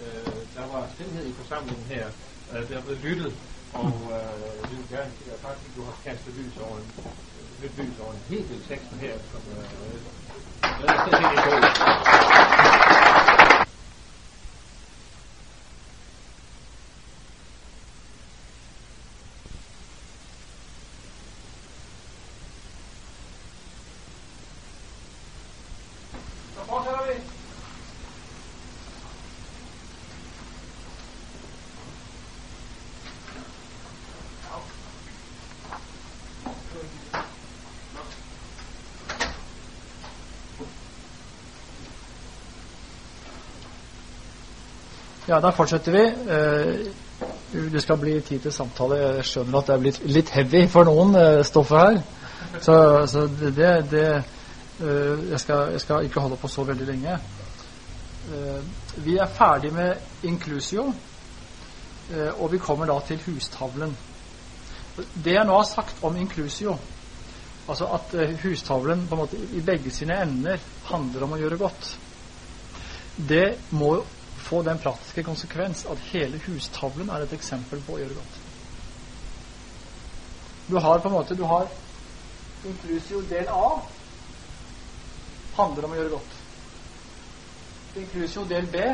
[0.01, 2.05] Øh, der var stillhed i forsamlingen her.
[2.51, 3.33] Øh, der blev lyttet,
[3.73, 6.87] og øh, vi vil gerne sige, at du har kastet lys over en,
[7.77, 9.65] lys over en hel del tekster her, som øh,
[10.81, 12.40] jeg er slet ikke i bog.
[45.31, 46.01] Ja, da fortsetter vi.
[46.29, 46.91] Eh,
[47.71, 48.97] Det skal bli tid til samtale.
[48.97, 51.99] Jeg skjønner at det er blitt litt heavy for noen, eh, stoffet her.
[52.59, 52.75] Så,
[53.07, 54.03] så det, det
[54.81, 57.15] eh, jeg, skal, jeg skal ikke holde på så veldig lenge.
[59.07, 60.89] Vi er ferdig med inclusio,
[62.11, 63.95] eh, og vi kommer da til hustavlen.
[65.15, 66.75] Det jeg nå har sagt om inklusio,
[67.69, 70.59] altså at hustavlen på en måte i begge sine ender
[70.91, 71.93] handler om å gjøre godt,
[73.29, 74.01] det må
[74.41, 78.39] få den praktiske konsekvens at hele hustavlen er et eksempel på å gjøre godt.
[80.67, 81.67] Du har på en måte du har
[82.65, 83.81] inclusio del A
[85.57, 86.37] handler om å gjøre godt.
[88.01, 88.85] Inclusio del B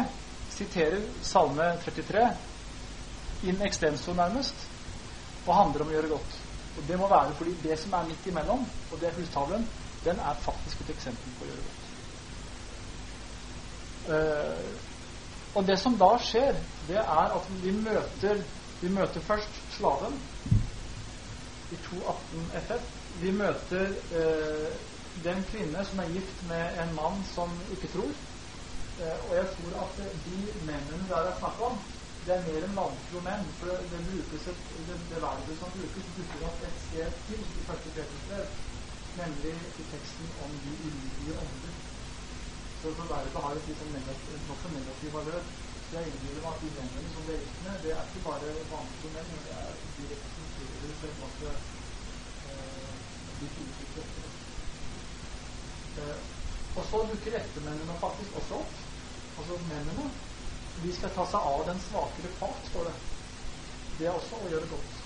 [0.56, 2.24] siterer Salme 33
[3.52, 4.68] in extenso nærmest
[5.46, 6.38] og handler om å gjøre godt.
[6.78, 9.68] Og Det må være fordi det som er midt imellom, og det er hustavlen,
[10.06, 11.84] den er faktisk et eksempel på å gjøre godt.
[14.08, 14.97] Eh,
[15.58, 18.44] og det som da skjer, det er at vi møter,
[18.82, 20.14] vi møter først slaven
[21.74, 22.92] i 218 FF.
[23.22, 24.68] Vi møter eh,
[25.26, 28.14] den kvinne som er gift med en mann som ikke tror.
[29.02, 30.38] Eh, og jeg tror at de
[30.70, 31.82] mennene det er snakk om,
[32.28, 33.50] det er mer enn vantro menn.
[33.58, 37.42] For det, det, brukes et, det, det verbet som brukes, dukker opp et sted til
[37.42, 38.56] i første Petersbrev,
[39.24, 41.77] nemlig i teksten om de ulydige ånder.
[42.82, 43.90] For verbet har et liksom
[44.50, 45.44] nokså negativ valør.
[45.94, 49.12] Jeg innbiller meg at de mennene som ble gift med, det er ikke bare vanlige
[49.16, 52.96] menn, men det er de representerer på at eh,
[53.40, 54.28] de fire krefter.
[56.04, 56.20] Eh,
[56.78, 58.82] og så dukker ektemennene faktisk også opp.
[59.40, 60.10] Altså mennene.
[60.84, 62.98] De skal ta seg av den svakere part, står det.
[63.98, 65.00] Det er også å gjøre godt.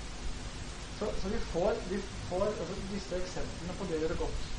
[1.00, 4.50] Så, så vi får, vi får altså, disse eksemplene på det å gjøre godt.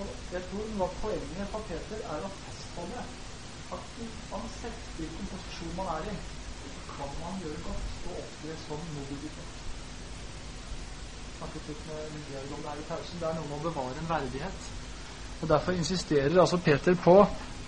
[0.00, 2.30] Og jeg tror noe av poenget for Peter er å
[2.74, 3.02] fastholde
[3.72, 3.78] at
[4.32, 6.16] uansett hvilken posisjon man er i,
[6.96, 9.30] kan man gjøre godt og opptre som modig.
[11.38, 13.20] Snakket litt med Georg om det her i pausen.
[13.20, 14.68] Det er noe med å bevare en verdighet.
[15.42, 17.16] Og Derfor insisterer altså Peter på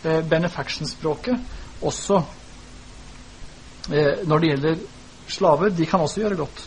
[0.05, 2.21] eh, benefaction-språket også
[3.91, 4.87] eh, når det gjelder
[5.29, 5.75] slaver.
[5.75, 6.67] De kan også gjøre godt.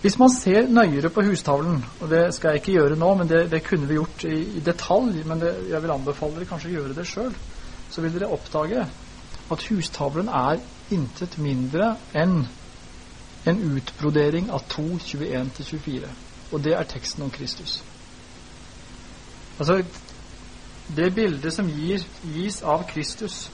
[0.00, 3.42] Hvis man ser nøyere på hustavlen, og det skal jeg ikke gjøre nå, men det,
[3.52, 6.76] det kunne vi gjort i, i detalj, men det, jeg vil anbefale dere kanskje å
[6.78, 7.34] gjøre det sjøl,
[7.90, 8.86] så vil dere oppdage
[9.50, 10.62] at hustavlen er
[10.94, 12.46] intet mindre enn
[13.50, 16.08] en utbrodering av 2, 21-24.
[16.50, 17.80] Og det er teksten om Kristus.
[19.60, 19.82] Altså,
[20.96, 23.50] det bildet som gir, gis av Kristus,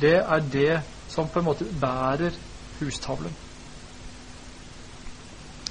[0.00, 2.36] det er det som på en måte bærer
[2.80, 3.32] hustavlen.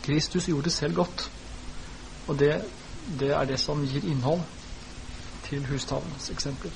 [0.08, 1.32] Kristus gjorde selv godt,
[2.28, 2.62] og det,
[3.20, 4.46] det er det som gir innhold
[5.50, 6.72] til hustavlens eksempler.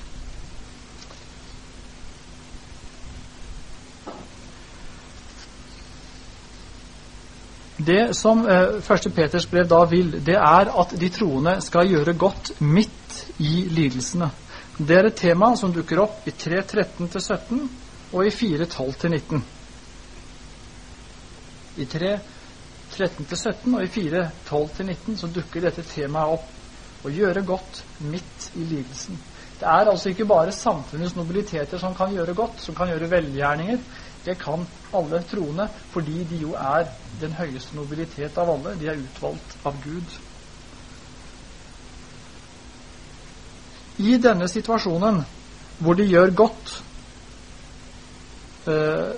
[7.86, 9.08] Det som eh, 1.
[9.16, 14.28] Peters brev da vil, det er at de troende skal gjøre godt midt i lidelsene.
[14.78, 17.64] Det er et tema som dukker opp i 3.13-17
[18.12, 19.40] og i 4.12-19.
[21.80, 21.88] I
[22.92, 26.50] 3.13-17 og i 4.12-19 så dukker dette temaet opp.
[27.02, 29.16] Å gjøre godt midt i lidelsen.
[29.58, 33.80] Det er altså ikke bare samfunnets nobiliteter som kan gjøre godt, som kan gjøre velgjerninger.
[34.22, 34.62] Det kan
[34.94, 36.86] alle troende, fordi de jo er
[37.20, 38.76] den høyeste nobilitet av alle.
[38.78, 40.14] De er utvalgt av Gud.
[44.02, 45.20] I denne situasjonen,
[45.82, 46.76] hvor de gjør godt
[48.70, 49.12] eh,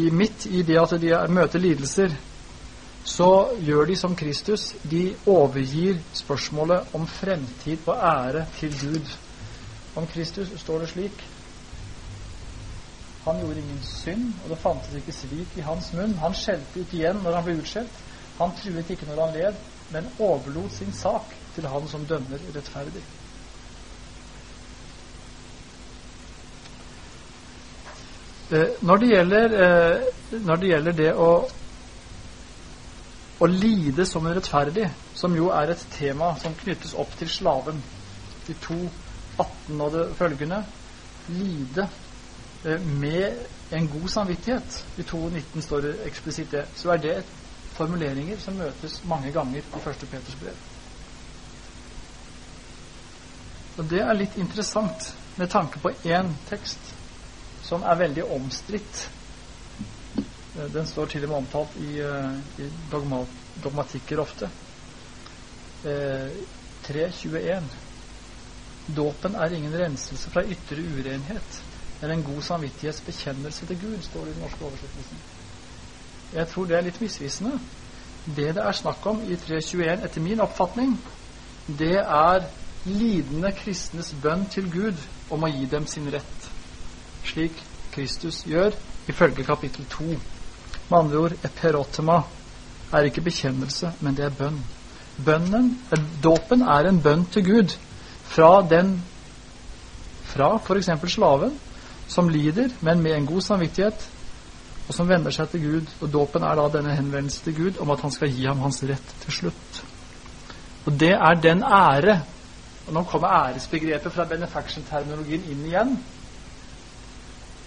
[0.00, 2.16] i midt i det at de møter lidelser,
[3.04, 4.74] så gjør de som Kristus.
[4.90, 9.16] De overgir spørsmålet om fremtid og ære til Gud.
[9.96, 11.26] Om Kristus står det slik
[13.24, 16.14] Han gjorde ingen synd, og det fantes ikke svik i hans munn.
[16.22, 17.98] Han skjelte ikke igjen når han ble utskjelt.
[18.38, 19.58] Han truet ikke når han led,
[19.92, 23.02] men overlot sin sak til han som dømmer rettferdig.
[28.50, 31.30] Eh, når det gjelder, eh, når det, gjelder det å,
[33.40, 37.80] å lide som en rettferdig, som jo er et tema som knyttes opp til slaven
[38.46, 38.76] de to
[39.40, 40.60] 18 og det følgende
[41.30, 41.86] lide
[42.64, 44.84] eh, med en god samvittighet.
[44.98, 46.66] I 2.19 står det eksplisitt det.
[46.76, 47.16] Så er det
[47.76, 50.04] formuleringer som møtes mange ganger i 1.
[50.10, 50.66] Peters brev.
[53.78, 56.90] Og Det er litt interessant med tanke på én tekst
[57.64, 59.06] som er veldig omstridt.
[60.56, 63.24] Eh, den står til og med omtalt i, eh, i dogma,
[63.64, 64.50] dogmatikker ofte.
[65.84, 66.30] Eh,
[66.82, 67.68] 3.21.
[68.96, 71.64] Dåpen er ingen renselse fra ytre urenhet.
[72.00, 75.18] men en god samvittighets bekjennelse til Gud, står det i den norske oversettelsen.
[76.32, 77.60] Jeg tror det er litt misvisende.
[78.26, 80.98] Det det er snakk om i 3.21, etter min oppfatning,
[81.78, 82.46] det er
[82.84, 84.96] lidende kristnes bønn til Gud
[85.30, 86.50] om å gi dem sin rett
[87.24, 87.52] slik
[87.92, 88.74] Kristus gjør,
[89.08, 90.04] ifølge kapittel 2.
[90.90, 92.22] Med andre ord, eperotema
[92.92, 94.58] er ikke bekjennelse, men det er bønn.
[95.24, 95.70] Bønnen,
[96.24, 97.74] Dåpen er en bønn til Gud
[98.30, 98.96] fra den
[100.30, 100.90] fra f.eks.
[101.12, 101.54] slaven
[102.10, 104.08] som lider, men med en god samvittighet,
[104.88, 105.94] og som vender seg til Gud.
[106.00, 108.82] Og Dåpen er da denne henvendelsen til Gud om at han skal gi ham hans
[108.82, 109.82] rett til slutt.
[110.86, 112.20] Og det er den ære
[112.86, 115.92] og Nå kommer æresbegrepet fra benefaction-terminologien inn igjen.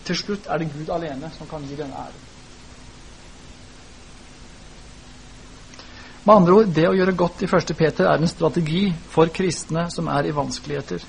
[0.03, 2.32] Til slutt er det Gud alene som kan gi denne æren.
[6.23, 7.73] Med andre ord, det å gjøre godt i 1.
[7.75, 11.03] Peter er en strategi for kristne som er i vanskeligheter.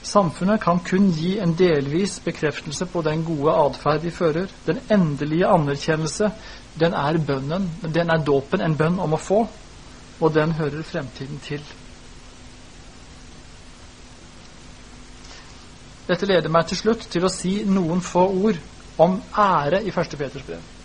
[0.00, 4.48] Samfunnet kan kun gi en delvis bekreftelse på den gode atferd de fører.
[4.64, 6.30] Den endelige anerkjennelse,
[6.80, 9.42] den er bønnen, den er dåpen en bønn om å få,
[10.20, 11.60] og den hører fremtiden til.
[16.08, 18.56] Dette leder meg til slutt til å si noen få ord
[18.96, 20.16] om ære i 1.
[20.16, 20.79] Peters brev.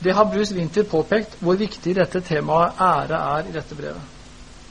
[0.00, 4.16] Det har Bruce Winther påpekt hvor viktig dette temaet ære er i dette brevet.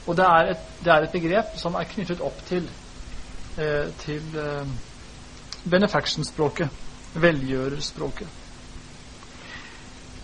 [0.06, 2.66] Og det er et, det er et begrep som er knyttet opp til,
[3.58, 4.72] eh, til eh,
[5.70, 6.68] benefaction-språket,
[7.14, 8.28] velgjørerspråket.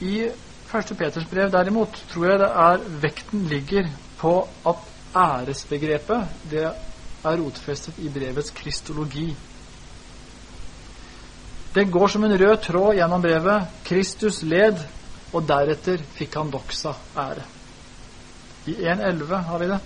[0.00, 0.96] I 1.
[0.98, 4.34] Peters brev derimot tror jeg det er vekten ligger på
[4.66, 4.82] at
[5.16, 9.30] æresbegrepet det er rotfestet i brevets kristologi.
[11.74, 13.66] Det går som en rød tråd gjennom brevet.
[13.84, 14.78] Kristus led,
[15.32, 17.44] og deretter fikk han doksa ære.
[18.66, 19.80] I 1.11 har vi det.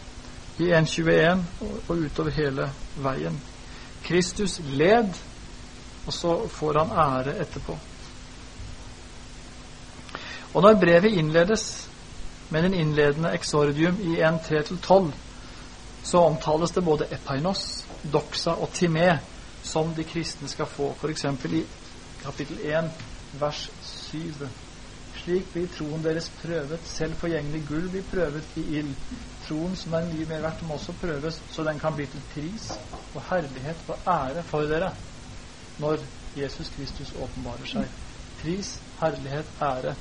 [0.61, 1.45] I 1.21
[1.89, 2.69] og utover hele
[3.01, 3.37] veien.
[4.05, 5.15] Kristus led,
[6.07, 7.79] og så får han ære etterpå.
[10.55, 11.89] Og når brevet innledes
[12.51, 15.13] med den innledende eksordium i 1.3-12
[16.03, 19.19] så omtales det både epainos, doxa og timé
[19.63, 20.95] som de kristne skal få.
[21.01, 21.25] F.eks.
[21.45, 21.65] i
[22.23, 22.91] kapittel 1,
[23.41, 24.49] vers 7.
[25.21, 26.87] Slik blir troen deres prøvet.
[26.89, 28.95] Selv forgjengelig gull blir prøvet i ild.
[29.45, 32.71] Troen som er mye mer verdt, må også prøves, så den kan bli til pris
[33.11, 34.95] og herlighet og ære for dere
[35.81, 36.05] når
[36.37, 37.87] Jesus Kristus åpenbarer seg.
[38.41, 39.95] Pris, herlighet, ære.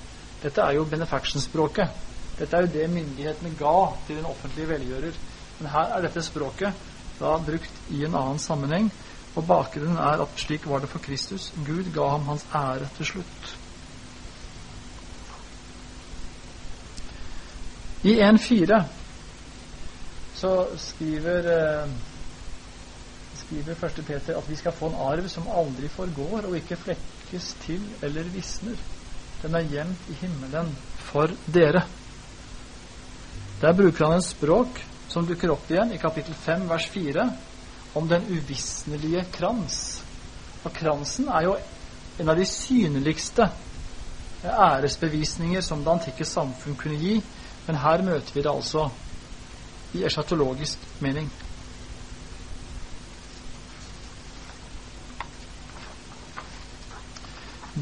[0.44, 1.96] Dette er jo benefaction-språket.
[2.40, 3.76] Dette er jo det myndighetene ga
[4.08, 5.18] til den offentlige velgjører.
[5.60, 6.86] Men her er dette språket
[7.20, 8.92] da brukt i en annen sammenheng,
[9.36, 11.50] og bakgrunnen er at slik var det for Kristus.
[11.68, 13.58] Gud ga ham hans ære til slutt.
[18.04, 18.84] I 1.4
[20.36, 21.90] så skriver, eh,
[23.36, 24.06] skriver 1.
[24.06, 28.24] Peter at vi skal få en arv som aldri forgår og ikke flekkes til eller
[28.32, 28.80] visner.
[29.42, 31.84] Den er gjemt i himmelen for dere.
[33.62, 34.80] Der bruker han en språk
[35.10, 37.26] som dukker opp igjen i kapittel 5 vers 4
[38.00, 40.00] om den uvisnelige krans.
[40.64, 41.58] Og kransen er jo
[42.20, 43.50] en av de synligste
[44.44, 47.18] æresbevisninger som det antikke samfunn kunne gi,
[47.70, 48.88] men her møter vi det altså
[49.94, 51.28] i eschatologisk mening.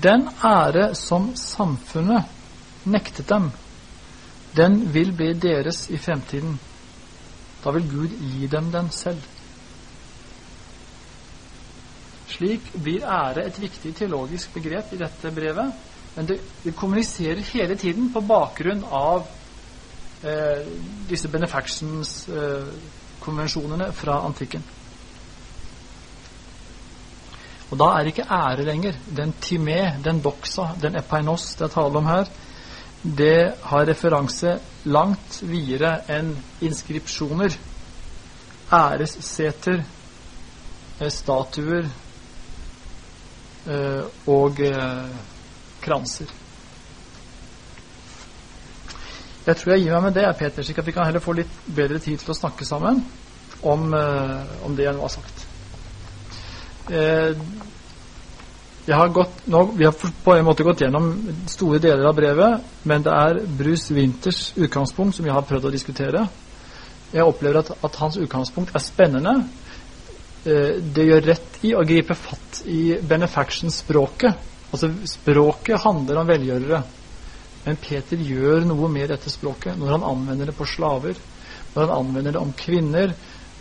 [0.04, 2.28] Den ære som samfunnet
[2.84, 3.48] nektet dem,
[4.60, 6.60] den vil bli deres i fremtiden.
[7.64, 9.24] Da vil Gud gi dem den selv.
[12.28, 15.72] Slik blir ære et viktig teologisk begrep i dette brevet,
[16.20, 19.37] men det, det kommuniserer hele tiden på bakgrunn av
[21.10, 24.64] disse benefactions-konvensjonene eh, fra antikken.
[27.68, 28.94] Og da er ikke ære lenger.
[29.18, 32.26] Den timé, den doxa, den epainos det er tale om her,
[33.04, 34.60] det har referanse
[34.90, 36.32] langt videre enn
[36.66, 37.54] inskripsjoner,
[38.74, 39.84] æresseter,
[41.00, 41.86] eh, statuer
[43.68, 45.06] eh, og eh,
[45.84, 46.26] kranser.
[49.48, 51.60] Jeg tror jeg gir meg med det, Peter, slik at vi kan heller få litt
[51.66, 53.00] bedre tid til å snakke sammen
[53.64, 53.88] om,
[54.68, 55.48] om det jeg nå har sagt.
[56.92, 57.36] Eh,
[58.88, 61.10] har gått, nå, vi har på en måte gått gjennom
[61.52, 65.74] store deler av brevet, men det er Bruce Winters utgangspunkt som jeg har prøvd å
[65.74, 66.24] diskutere.
[67.12, 69.34] Jeg opplever at, at hans utgangspunkt er spennende.
[70.48, 74.46] Eh, det gjør rett i å gripe fatt i benefaction-språket.
[74.72, 76.82] Altså, språket handler om velgjørere.
[77.68, 81.20] Men Peter gjør noe med dette språket når han anvender det på slaver.
[81.74, 83.12] Når han anvender det om kvinner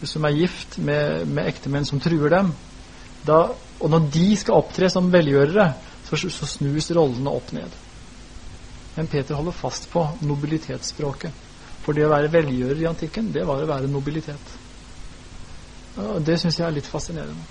[0.06, 2.52] som er gift med, med ektemenn som truer dem
[3.26, 3.48] da,
[3.82, 5.64] og når de skal opptre som velgjørere,
[6.06, 7.72] så, så snus rollene opp ned.
[8.94, 11.42] Men Peter holder fast på nobilitetsspråket.
[11.82, 14.54] For det å være velgjører i antikken, det var å være nobilitet.
[15.98, 17.44] Og det syns jeg er litt fascinerende.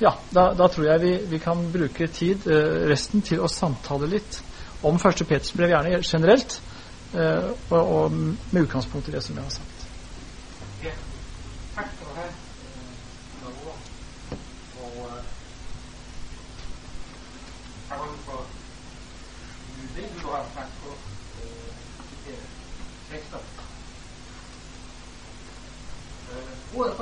[0.00, 4.08] Ja, da, da tror jeg vi, vi, kan bruke tid, eh, resten, til å samtale
[4.08, 4.40] litt
[4.82, 6.62] om første Peters brev, gjerne generelt,
[7.14, 9.80] eh, og, og med utgangspunkt i det som jeg har sagt.
[26.80, 26.96] ordet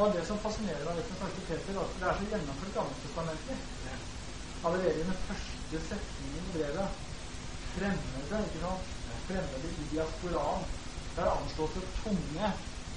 [0.00, 0.26] frit.
[0.26, 3.56] som fascinerer meg litt med første Peter, at det er så gjennomført Gammeltestamentlig.
[4.64, 6.88] Allerede i den første setningen i brevet
[7.74, 8.96] fremmede, ikke sant?
[9.28, 10.64] fremmede i diasporaen.
[11.16, 12.52] Der anslås det tunge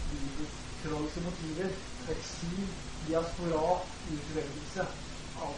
[0.10, 1.70] bibeltrolske motiver.
[2.14, 2.66] Eksil,
[3.08, 3.80] diaspora,
[4.16, 4.88] utvelgelse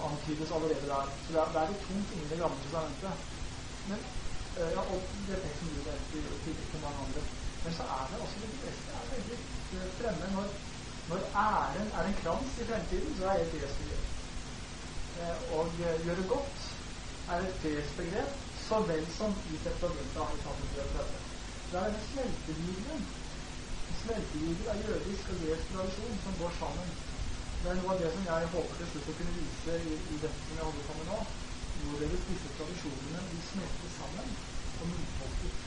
[0.07, 1.09] antydes allerede der.
[1.25, 3.25] Så det er, det er litt tungt inni Det gamle testamentet.
[3.89, 3.99] Men,
[4.59, 7.25] eh, ja, og det er som du vet i tillegg til mange andre.
[7.63, 9.37] Men så er det også det beste er veldig
[9.99, 10.47] fremme når
[11.07, 13.97] når æren er en krans i fremtiden, så er det et
[15.15, 16.63] Eh, og eh, gjøre godt
[17.27, 21.05] er et fredsbegrep så vel som i testamentet av 33.
[21.71, 23.05] Det er en smeltedigelen.
[24.01, 26.91] Smeltedigel er jødisk og gresk tradisjon som går sammen.
[27.63, 30.19] Det er noe av det som jeg håper til slutt å kunne vise i, i
[30.25, 31.21] dette som jeg holder på med nå.
[31.79, 34.35] Hvorledes disse tradisjonene vil smelte sammen
[34.81, 35.63] og motfolkes.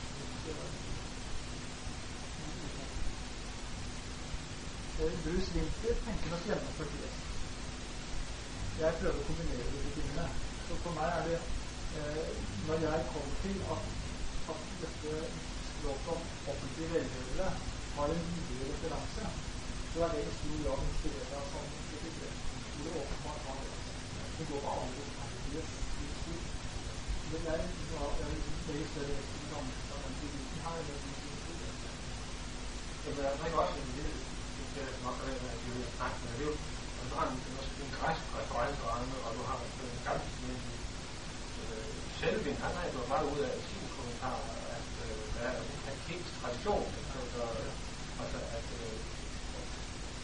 [4.99, 7.11] Bruce Winter tenker nok gjennomført det.
[8.79, 10.25] Jeg prøver å kombinere disse tingene.
[10.67, 11.39] Så for meg er det
[11.99, 12.27] eh,
[12.67, 13.87] Når jeg kom til at
[14.49, 15.13] at dette
[15.69, 16.21] språket om
[16.51, 17.49] offentlige velgjørere
[17.95, 19.25] har en videre referanse,
[19.93, 23.77] så er det i stor grad inspirert av sånn hvor det åpenbart har det.
[24.39, 25.63] Går på alle rettferdige
[26.01, 26.41] livsstil.
[27.31, 27.63] Men det er
[28.73, 29.49] er større vekt i
[30.09, 30.83] enn kritikken her.
[30.89, 30.97] Det
[33.05, 34.28] Jamen,
[34.69, 36.53] også det kan nok at jeg vil snakke med det.
[36.99, 37.39] Og du har en,
[37.99, 38.23] græsk
[39.27, 39.99] og du har en
[41.61, 44.37] øh, Selvin, han har jo meget ud af sin kommentar,
[44.77, 45.23] at øh,
[45.85, 46.85] katolsk tradition,
[47.21, 47.43] altså,
[48.57, 48.67] at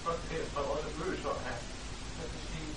[0.04, 0.42] folk kan
[0.76, 1.62] også løse at have
[2.30, 2.72] skal sige,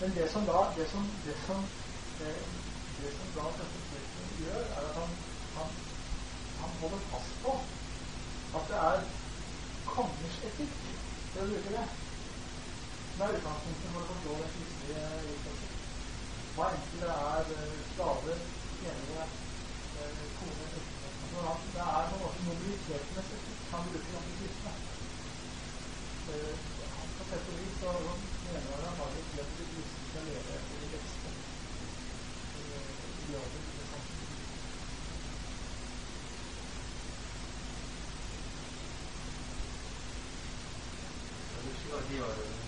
[0.00, 1.58] Men det som da det som, det som,
[2.18, 2.32] det,
[3.00, 5.10] det som da Prøfeten gjør, er at han,
[5.56, 5.68] han,
[6.60, 7.52] han holder fast på
[8.58, 9.02] at det er
[9.86, 10.78] kongers etikk
[11.32, 11.84] til å bruke det.
[13.12, 15.76] Som er utgangspunktet for å forstå den kristelige livsførsel.
[16.56, 18.42] Hva enten det er skader, slaver,
[18.80, 19.26] tjenere,
[19.94, 24.74] eh, kone, ektefelle Det er noe måte mobilitetenes etikk han bruker om de kristne.
[26.34, 26.54] Eh,
[27.18, 27.94] på sett og vis så
[28.44, 29.18] mener han at
[29.58, 31.36] de kristne skal leve etter de beste
[33.22, 33.69] idealer
[41.90, 42.59] 做第二轮。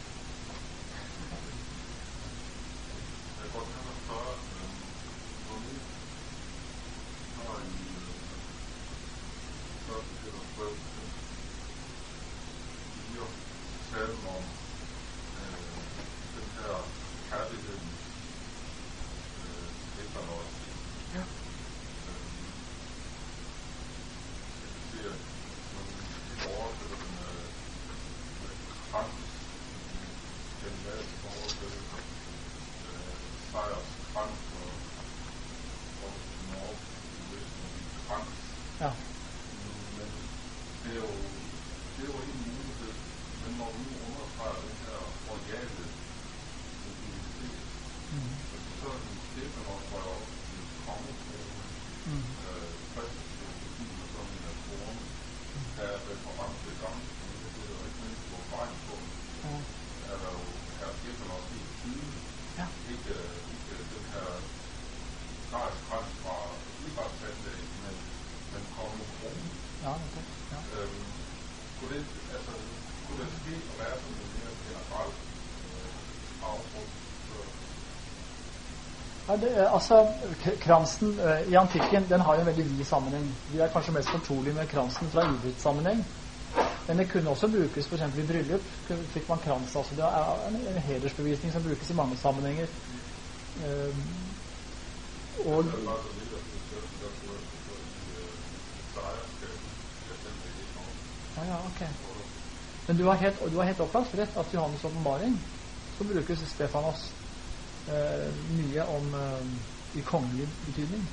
[70.12, 70.18] Det
[73.42, 73.90] siger, at det
[74.90, 75.04] var
[79.28, 80.06] Ja, det, altså,
[80.60, 83.36] Kransen uh, i antikken den har jo en veldig vid sammenheng.
[83.52, 86.06] Vi er kanskje mest fortrolige med kransen fra idrettssammenheng.
[86.88, 88.02] Men det kunne også brukes f.eks.
[88.18, 88.60] i bryllup.
[89.14, 89.76] fikk man krans.
[89.76, 92.66] Altså, det er en, en hedersbevisning som brukes i mange sammenhenger.
[93.56, 93.96] Uh,
[95.46, 95.64] og
[101.42, 101.80] ja, ja, ok.
[102.86, 105.38] Men du har helt, du har helt opplagt rett at Johannes' åpenbaring
[105.98, 107.12] så brukes Stefanos
[107.88, 108.28] eh,
[108.58, 111.04] mye om eh, i kongelig betydning.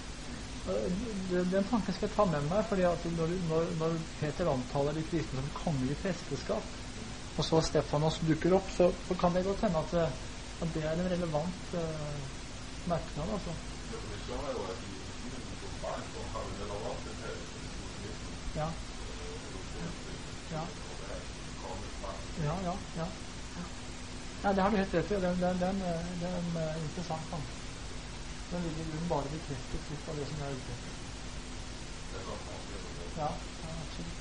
[1.30, 4.98] Den, den tanken skal jeg ta med meg, fordi at når, når, når Peter omtaler
[4.98, 6.68] de kristne som kongelig presteskap,
[7.38, 10.12] og så Stefanos dukker opp, så, så kan det godt hende at, eh,
[10.62, 12.20] at det er en relevant eh,
[12.92, 13.34] merknad.
[13.38, 13.56] Altså.
[18.56, 18.70] Ja.
[20.52, 20.64] Ja.
[22.46, 23.08] Ja, ja, ja.
[24.44, 25.16] Ja, det har du helt rett i.
[25.16, 25.80] Den, den, den,
[26.22, 27.32] den er interessant.
[27.32, 27.38] Da.
[28.52, 30.94] Den ligger i grunnen bare bekreftet litt av det som jeg er ute etter.
[33.18, 33.28] Ja,
[33.64, 34.16] ja, absolutt.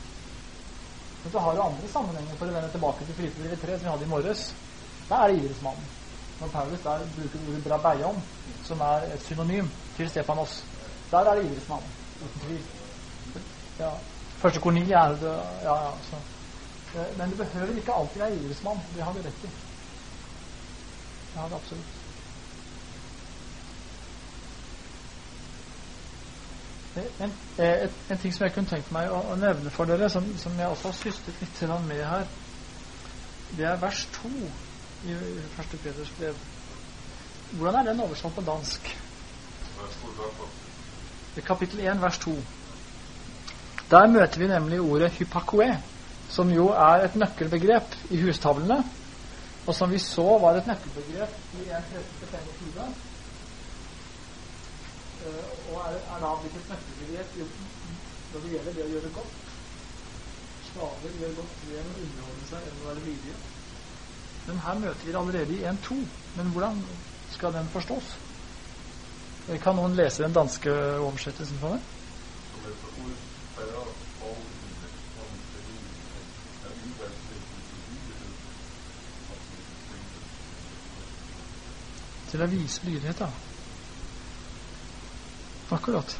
[1.22, 3.92] Men så har du andre sammenhenger, for å vende tilbake til Filippebrevet 3, som vi
[3.94, 4.44] hadde i morges.
[5.08, 5.88] Der er det idrettsmannen.
[6.40, 8.20] Når Paulus der bruker ordet brabeion,
[8.66, 10.60] som er et synonym til Stefanos.
[11.10, 12.62] Der er det idrettsmannen, uten tvil.
[13.78, 13.94] Ja.
[14.38, 15.92] Første kor 9 er det Ja, ja.
[16.10, 16.16] Så.
[16.98, 18.80] Eh, Men det behøver ikke alltid være idrettsmann.
[18.94, 19.50] Det har vi rett i.
[21.32, 21.94] Det har det absolutt.
[27.20, 30.24] En, eh, en ting som jeg kunne tenkt meg å, å nevne for dere, som,
[30.38, 32.24] som jeg også har syslet litt med her,
[33.56, 34.30] det er vers 2
[35.06, 35.14] i
[35.56, 36.34] første Peters brev.
[37.52, 38.90] Hvordan er den oversatt på dansk?
[41.46, 42.34] Kapittel 1, vers 2.
[43.90, 45.70] Der møter vi nemlig ordet hypakoe,
[46.28, 48.82] som jo er et nøkkelbegrep i hustavlene,
[49.66, 52.92] og som vi så var et nøkkelbegrep i 1.13-25
[55.68, 57.30] og er, er da blitt et nøkkelbegrep
[58.32, 59.54] når det gjelder det å gjøre godt.
[60.68, 63.38] Slaver gjør godt ved å underholde seg enn å være lydige.
[64.46, 65.98] Men her møter vi det allerede i 1.2.
[66.36, 66.84] Men hvordan
[67.32, 68.12] skal den forstås?
[69.64, 73.37] Kan noen lese den danske oversettelsen for meg?
[82.28, 83.28] Til å vise lydighet, da.
[85.76, 86.16] Akkurat.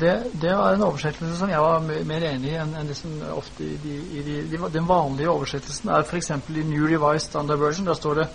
[0.00, 3.16] Det, det, var en oversettelse som jeg var mer enig i enn, en det som
[3.34, 6.30] ofte i, de, i de, de, Den vanlige oversettelsen er f.eks.
[6.30, 7.86] i New Revised Standard Version.
[7.86, 8.28] Der står det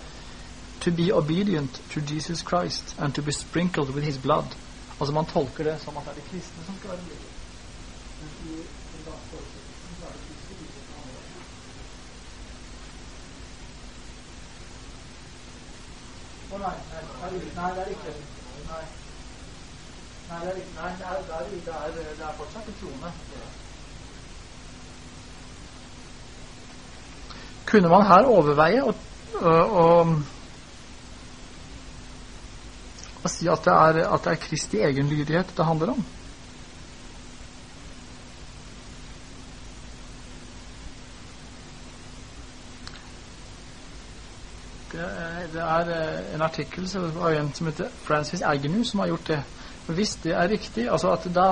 [0.84, 4.44] To be obedient to Jesus Christ and to be sprinkled with his blood.
[5.00, 7.32] Altså Man tolker det som at det er de kristne som skal være lydige.
[16.54, 17.88] Å nei, det er
[20.54, 21.34] det ikke, nei, det er, det
[21.74, 23.10] er, det er, fortsatt en troende.
[27.70, 28.92] Kunne man her overveie å,
[29.40, 29.42] å,
[33.24, 36.02] å si at det, er, at det er Kristi egen lydighet det handler om?
[45.54, 45.90] Det er
[46.34, 49.42] en artikkel av en som heter Francis Agnew, som har gjort det.
[49.86, 51.48] Hvis det er riktig altså at da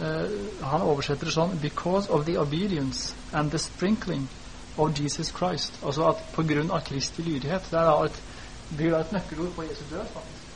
[0.00, 4.28] uh, Han oversetter det sånn Because of the obedience and the sprinkling
[4.76, 5.78] of Jesus Christ.
[5.84, 7.70] Altså at på grunn av Kristi lydighet.
[7.70, 8.20] Det er da et,
[8.76, 10.46] blir da et nøkkelord på Jesu død, faktisk.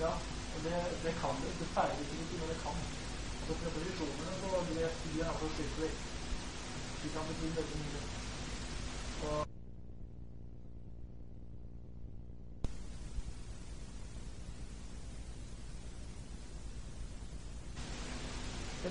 [0.00, 0.12] Ja,
[0.56, 1.54] og det, det kan det.
[1.60, 2.84] Det feiler ikke, men det kan.
[3.40, 5.90] Altså Preposisjonene på det blir altså skikkelig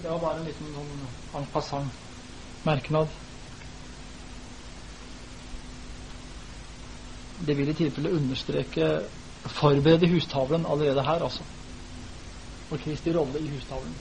[0.06, 2.02] det var bare en liten sånn en passant
[2.66, 3.10] merknad.
[7.46, 8.90] Det vil i tilfelle understreke
[9.56, 11.48] forberede hustavlen allerede her, altså.
[12.70, 13.96] Og Kristi rolle i hustavlen.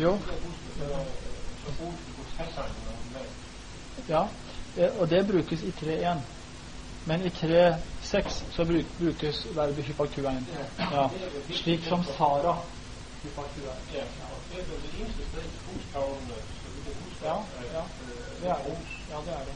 [0.00, 0.18] Jo.
[4.08, 4.26] Ja,
[4.98, 6.20] og det brukes i 3.1.
[7.06, 8.64] Men i 3.6 så
[8.98, 10.46] brukes verbet hypaktuein.
[10.78, 11.08] Ja.
[11.50, 12.56] Slik som Sara.
[13.24, 13.34] Ja.
[17.22, 17.36] Ja,
[18.42, 18.76] det er det.
[19.10, 19.54] Ja, det er det.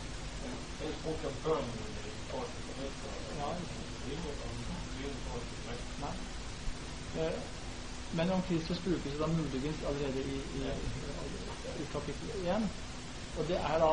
[3.38, 3.49] Ja.
[7.16, 7.32] Nei.
[8.16, 10.60] Men om Kristus brukes da muligens allerede i, i,
[11.82, 12.68] i kapittel 1.
[13.38, 13.92] Og det er da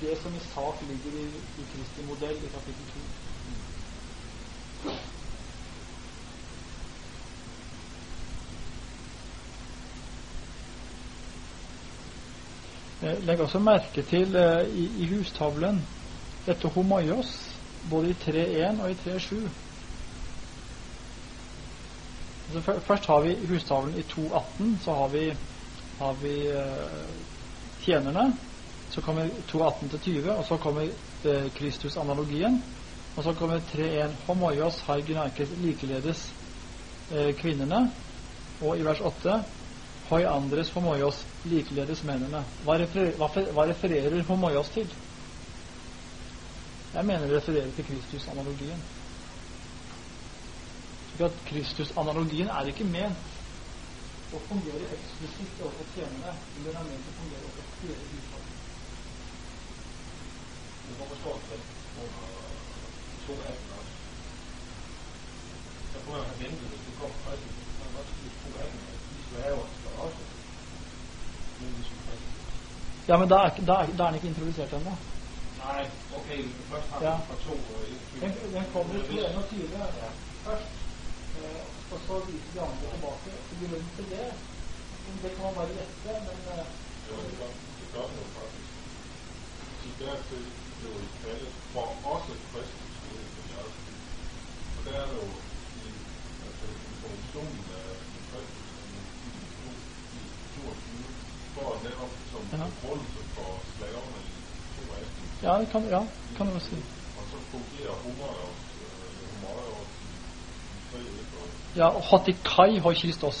[0.00, 1.26] det som i sak ligger i,
[1.60, 3.26] i Kristi modell i kapittel 2.
[13.00, 15.86] Legg også merke til uh, i, i, hustavlen
[16.46, 17.60] dette homaios,
[17.90, 19.48] både i 3.1 og i 3.7.
[22.46, 24.78] Altså, først har vi hustavlen i 2.18.
[24.84, 25.24] Så har vi,
[25.98, 26.62] har vi uh,
[27.82, 28.32] tjenerne.
[28.90, 30.82] Så kommer 2.18 til 20, og så kommer
[31.24, 32.62] uh, Kristus-analogien.
[33.16, 36.26] Og så kommer 3.1 homoios har gynaikes likeledes
[37.12, 37.86] eh, kvinnene.
[38.60, 39.38] Og i vers 8
[40.10, 42.42] hoi andres homoios likeledes mennene.
[42.64, 44.92] Hva, referer, hva, hva refererer homoios til?
[46.92, 48.84] Jeg mener det refererer til Kristus-analogien.
[51.16, 57.08] Slik at Kristus-analogien er ikke ment å fungere eksklusivt overfor tjenerne, men den er ment
[57.08, 58.58] å fungere overfor hele husholdet.
[60.82, 61.60] Du må forstå det
[66.26, 67.48] have ventet, hvis det kom Kristus.
[67.80, 68.28] Man kan også sige
[68.60, 68.76] at
[69.08, 70.22] de slaver skal også.
[71.60, 72.20] Men de skulle
[73.08, 74.98] Ja, men da er, da er, da er den ikke introdusert ennå.
[75.64, 75.82] Nei,
[76.18, 76.30] ok.
[76.70, 77.16] først har vi ja.
[77.28, 77.54] fra to.
[78.20, 79.70] Den, kommer i 21
[80.44, 80.75] først,
[81.92, 83.30] og så viser de andre tilbake.
[83.48, 84.28] Så Grunnen til det
[85.22, 86.66] det kan man bare gjette, men eh,
[87.08, 88.70] Jo, det gør, det gør den jo faktisk.
[89.80, 90.44] Sig dertil
[90.78, 94.00] blev I kaldet for også Kristus led for jeres skyld.
[94.76, 95.28] Og der er det jo
[95.84, 95.88] i
[96.46, 97.88] altså, informationen af
[98.30, 98.68] Kristus,
[100.18, 100.20] i
[100.54, 101.04] 22,
[101.54, 102.66] for netop som Ja.
[102.74, 104.34] begrundelse for slaverne i
[104.76, 105.46] 218.
[105.46, 106.02] ja, det kan, ja,
[106.36, 106.76] kan du si.
[107.18, 110.85] Og så fungerer Homerios, øh, Homerios i, i 3 og
[111.76, 113.38] Ja, Hotikai hoi Kristos.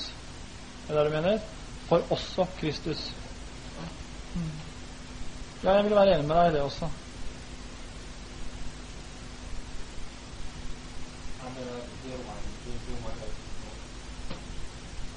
[0.88, 1.40] Er det det du mener?
[1.88, 3.00] For også Kristus.
[4.34, 4.50] Mm.
[5.64, 6.86] Ja, jeg vil være enig med deg i det også.
[11.40, 12.38] Ja, men øh, det er jo mig.
[12.64, 13.28] Det, det er jo mig, der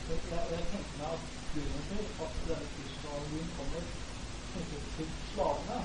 [0.10, 1.22] Jeg, jeg tenker meg at
[1.54, 3.82] grunnen til at denne Kristus-analogien kommer
[4.52, 5.80] knyttet til slavene,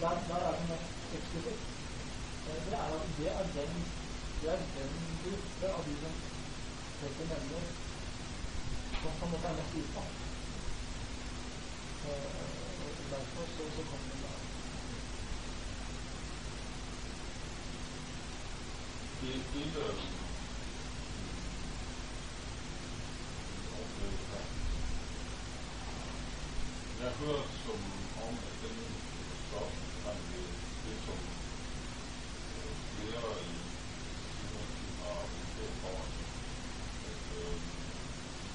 [0.00, 1.60] der, der er det mest eksplisitt.
[2.48, 3.72] Eh, Det er at det er den,
[4.40, 4.90] det er den
[5.22, 6.14] gruppe av de som
[7.00, 7.64] Peter nevner,
[9.02, 10.12] som på en måte er mest utsatt.
[12.08, 12.26] Eh,
[12.84, 14.36] og Derfor så, så kommer den der.
[19.20, 19.94] Det er ikke øh,
[27.00, 27.80] Jeg har hørt som
[28.26, 28.76] om, at den
[29.48, 29.72] stof
[30.04, 30.46] kan det,
[30.84, 31.18] det som
[32.58, 33.54] øh, flere i
[34.36, 36.14] Simonsen har udført for os,
[37.10, 37.56] at øh,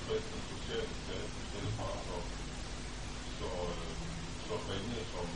[0.05, 2.17] kristne sociale status hjælper så,
[3.39, 3.95] så, øh,
[4.47, 5.27] så ringe som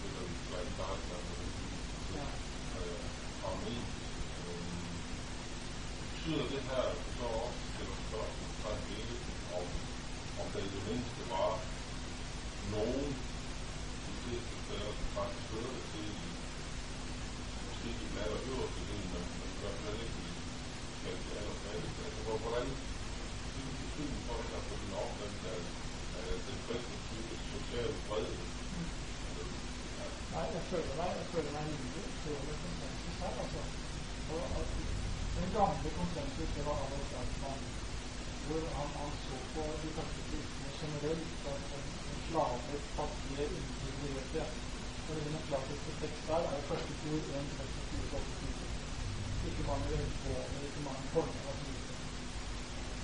[0.00, 1.40] det er blandt andet
[2.18, 2.26] Ja.
[2.80, 3.04] øh,
[3.50, 3.74] armé.
[4.40, 4.64] Øh,
[6.12, 9.20] betyder det her at du så også stiller spørgsmålstegn ved det,
[9.58, 9.66] om,
[10.40, 11.50] om der i det mindste var
[12.76, 13.10] nogen
[14.06, 16.28] de fleste steder, som faktisk hører det til i
[17.66, 20.32] måske i den aller øverste del, men, men i hvert fald ikke i
[21.02, 22.00] blandt de allerfattigste.
[22.06, 22.66] Altså, hvor- hvordan
[23.52, 25.60] hvilken betydning for det her på din opfattelse af,
[26.20, 28.26] af den kristne type sociale fred?
[29.98, 33.62] Ja, Nei, jeg føler meg, jeg føler meg rimelig over konsensus her, altså.
[34.32, 34.68] Og at
[35.36, 37.62] den gamle konsensus, det var Adolf Eichmann,
[38.46, 42.58] hvor han, han så på de første kristne generelt som, som, som slaver,
[42.96, 43.46] fattige,
[43.88, 44.42] integrerte.
[45.08, 46.92] Og det den klassiske tekst der er jo første
[47.56, 48.90] kor 1, 24, 24.
[49.42, 51.56] Ikke mange religioner, ikke mange former.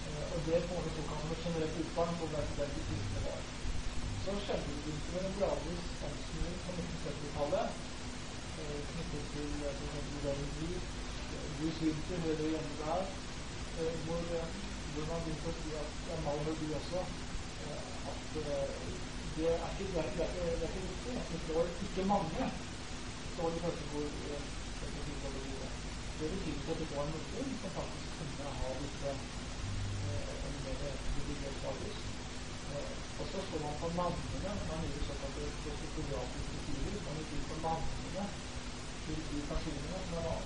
[0.07, 2.85] Eh, Og det på en måte tok han som et generelt utsagn på hvem de
[2.89, 3.43] kristne var.
[4.25, 7.69] Så skjedde det en gradvis omsnuing på 1970-tallet
[8.59, 9.97] eh, knyttet til f.eks.
[9.97, 13.07] eh, Bruce Winter hører hjemme der,
[14.05, 14.23] hvor,
[14.95, 17.03] hvor man begynte å si at ja, Malmer du også,
[18.09, 21.15] at det er ikke, det er, det er, ikke- det er ikke riktig.
[21.33, 22.53] Det står ikke mange,
[23.37, 23.85] står i eh, første
[26.19, 29.11] det betyr at det var noen som faktisk kunne ha disse
[30.11, 30.37] eh,
[31.15, 31.99] privilegert status.
[32.75, 35.45] Eh, Og så så man på navnene, man gjorde såkalte
[35.83, 38.25] fotografiske sider, man gikk inn på navnene
[39.05, 40.39] til de personene som var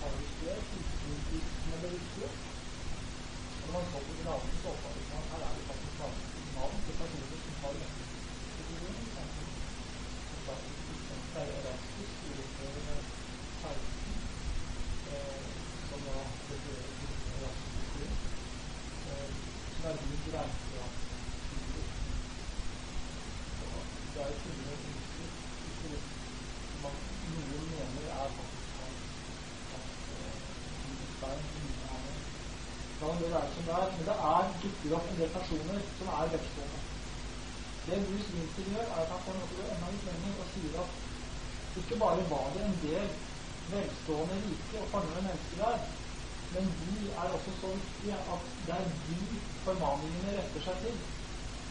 [0.00, 2.28] Paulus brev, tilknyttet som ble.
[3.60, 4.70] Og når man så på gravene, så
[5.34, 5.96] er det faktisk
[6.56, 8.04] navn til som har dette
[8.56, 9.06] posisjonen.
[10.28, 13.00] Som faktisk ikke er Erasmus, ordfører
[13.62, 14.18] 16,
[15.14, 15.46] eh,
[15.88, 16.18] som da
[16.50, 18.18] refererer til Erasmus,
[19.12, 19.30] eh,
[19.76, 21.02] som er din grense
[24.14, 26.10] det er et underlig uttrykk
[26.70, 26.98] som man
[27.34, 29.00] noen mener er faktisk hans
[31.14, 31.42] stein
[33.00, 36.12] La det være som det er, men det er dukker opp en del personer som
[36.18, 36.78] er velstående.
[37.86, 40.90] Det Bruce Winter gjør, er at han får noe enda litt lenger og sier at
[41.82, 43.08] ikke bare var det en del
[43.72, 45.78] velstående, rike og fornøyde mennesker der,
[46.54, 49.18] men de er også så viktige at det er de
[49.64, 50.96] formaningene retter seg til.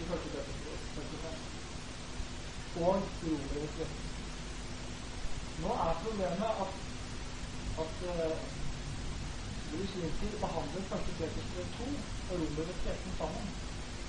[0.01, 0.29] I første
[0.95, 1.13] først
[2.75, 3.91] og rolig rett.
[5.61, 6.71] Nå er problemet at,
[7.83, 8.33] at uh,
[9.69, 11.29] Bruce Winter behandler første brev
[11.77, 11.85] 2
[12.29, 13.45] og romerets 13 sammen.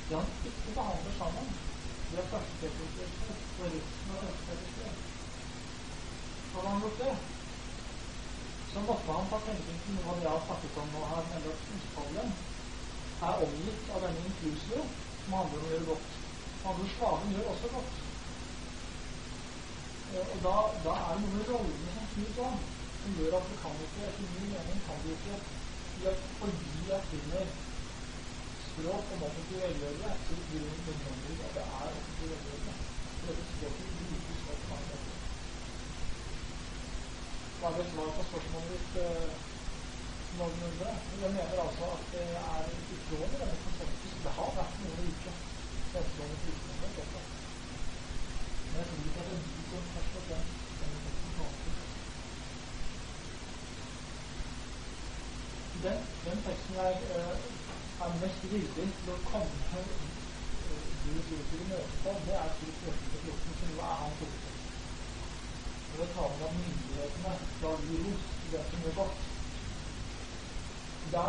[0.09, 1.47] Det han ikke behandler sammen,
[2.11, 4.95] det er første brev 2 og resten av første Peters brev.
[6.55, 7.15] hadde han gjort det,
[8.89, 11.71] måtte han ta hensyn til noe av jeg har snakket om nå her, nemlig at
[11.77, 12.29] utfallet
[13.29, 14.87] er omgitt av denne inklusio,
[15.25, 16.19] som handler om å gjøre godt.
[16.65, 17.99] Andre slaven gjør også godt.
[20.13, 20.57] Eh, og da,
[20.87, 22.65] da er det noe med rollene som snus om,
[23.03, 25.43] som gjør at du kan ikke, etter min mening, kan du ikke
[25.95, 27.53] fordi jeg finner
[28.59, 32.75] språk om offentlig velgjørelse, så blir det nødvendig at det er offentlig velgjørelse.
[33.21, 34.94] For dette språket brukes på mange.
[37.65, 38.93] Var det svar på spørsmålet ditt?
[39.05, 39.31] Uh,
[40.39, 40.89] noenlunde.
[41.23, 44.15] Jeg mener altså at det er i tråd med denne konsensus.
[44.25, 45.35] Det har vært noen uker
[45.95, 47.21] Vestlandet kristendommen også.
[48.67, 50.65] Men jeg tror at det er de som først og fremst
[55.85, 59.87] den, den teksten jeg uh, er mest villig til å komme
[61.05, 64.54] Guds ord til møte på, det er 14, som jo er hans hovedtekst.
[65.97, 69.23] Når ta med om myndighetene skal gi ros til det som gjør godt
[71.13, 71.21] der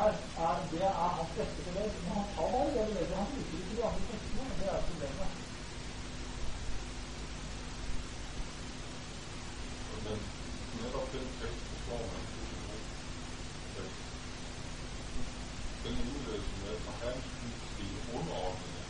[0.45, 1.91] er, det er hans beste belegg.
[2.03, 3.17] Men han tar bare det belegget.
[3.17, 4.49] Han bruker ikke de andre tekstene.
[4.59, 5.31] Det er problemet.
[10.05, 10.19] Men
[10.77, 12.23] nettopp den teksten slår man
[15.83, 17.25] den udlægelse med fra hans
[17.77, 17.87] de
[18.17, 18.83] underordnede.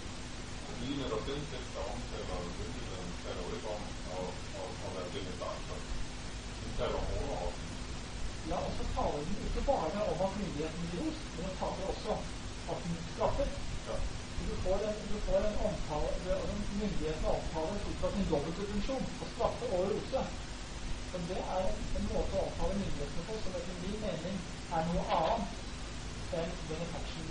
[0.68, 3.84] Og lige netop den tekst, der omtaler myndigheden, taler jo ikke om
[4.18, 4.28] at,
[4.62, 5.80] at, at være benefaktor.
[6.62, 7.66] Den taler om underordnede.
[8.52, 11.86] Ja, og så taler den ikke bare om at myndigheten gir ros, men den taler
[11.92, 12.12] også
[12.72, 13.48] at den straffer.
[13.88, 13.96] Ja.
[14.48, 19.26] Du får en, du får en omtale, altså Myndighetene omtales ut fra sin dobbeltfunksjon, å
[19.34, 20.22] straffe og rose.
[21.10, 21.68] Så det er
[21.98, 24.36] en måte å omtale myndighetene på som etter min mening
[24.78, 25.64] er noe annet
[26.34, 27.28] enn benefaction.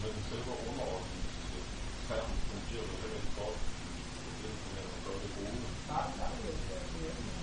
[0.00, 3.60] Men selve underordningstermen fungerer jo heller ikke godt.
[4.40, 5.68] Det er å gjøre det gode.
[5.90, 7.40] Nei, nei, det gjør ikke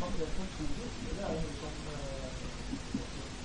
[0.00, 1.74] Som det kontoret, det er jo noe som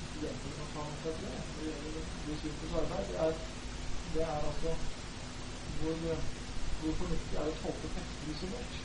[0.09, 3.07] studenter kan ta med seg til når det gjelder Bluesvinkels arbeid.
[3.11, 3.33] Det er,
[4.13, 4.71] det er altså
[5.79, 5.95] hvor,
[6.81, 8.77] hvor fornuftig er å tolke tekster isolert.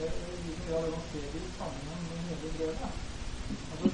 [0.00, 2.94] Liksom grad det man ser det i sammenheng med hele brevet.
[3.72, 3.90] Altså,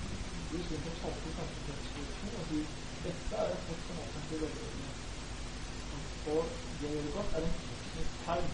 [0.51, 2.69] Bluesvinkel tolker kanskje tekststrukturen og sier
[3.07, 4.93] dette er et tekst som offentlig velgjørende.
[6.35, 6.45] Og
[6.81, 8.47] det gjør godt, er en teknisk term.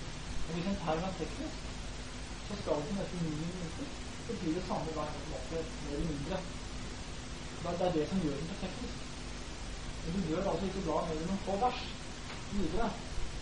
[0.46, 1.60] Og hvis en term er teknisk,
[2.46, 3.86] så skal den etter ni minutter
[4.26, 6.36] bety det samme hver måte, mer eller mindre.
[7.62, 8.98] Det er det som gjør den teknisk.
[10.04, 11.82] Men du gjør altså ikke mer enn noen få vers
[12.52, 12.88] videre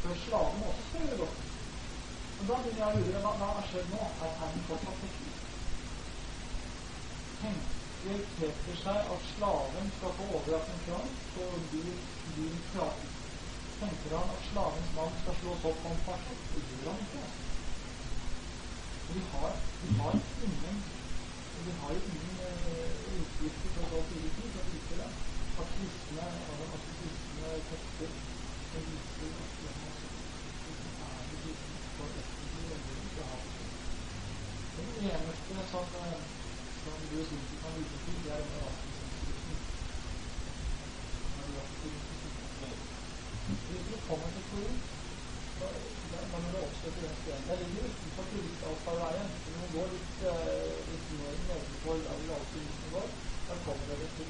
[0.03, 1.47] før slaven også skal gjøre godt.
[2.41, 4.03] Og da begynner jeg å lure hva, har skjedd nå?
[4.27, 5.49] Er termen fortsatt teknisk?
[7.41, 11.91] Tenker Peter seg at slaven skal få overrakt en kran, så blir
[12.37, 13.19] din praten
[13.81, 16.49] tenker han at slavens mann skal slås opp om fortsatt.
[16.55, 17.23] Det gjør han ikke.
[19.15, 20.83] Vi har, vi har ingen
[21.67, 23.21] vi har jo ingen uh,
[24.09, 25.11] tidlig tid som viser det.
[25.61, 26.25] At kristne,
[26.75, 28.11] at kristne tekster
[28.71, 30.01] som viser at de har
[31.05, 31.21] er
[31.97, 33.41] for offentlig religion, så har.
[34.77, 35.85] Den eneste som,
[36.83, 38.45] som du sikkert kan vise til, det er.
[43.71, 44.71] Hvis vi kommer til
[45.59, 46.00] så
[46.33, 47.45] da må det til den stenen.
[47.49, 49.29] Det ligger utenfor turistavtaleveien.
[49.45, 53.07] Når man går litt, uh, litt mer nedenfor der alltid går,
[53.49, 54.29] da kommer dere til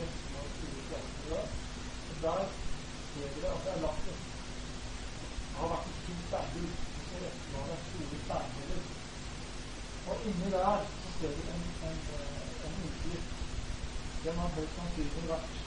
[0.00, 1.42] resten av store.
[2.10, 2.42] Og der
[3.12, 4.28] ser dere at det er lagt et
[5.50, 8.82] Det har vært et stort Og Så resten av det er store steinheller.
[10.10, 11.98] Og inni der så ser du en, en,
[12.66, 13.34] en utgift.
[14.24, 15.60] Den har høyst sannsynlig vært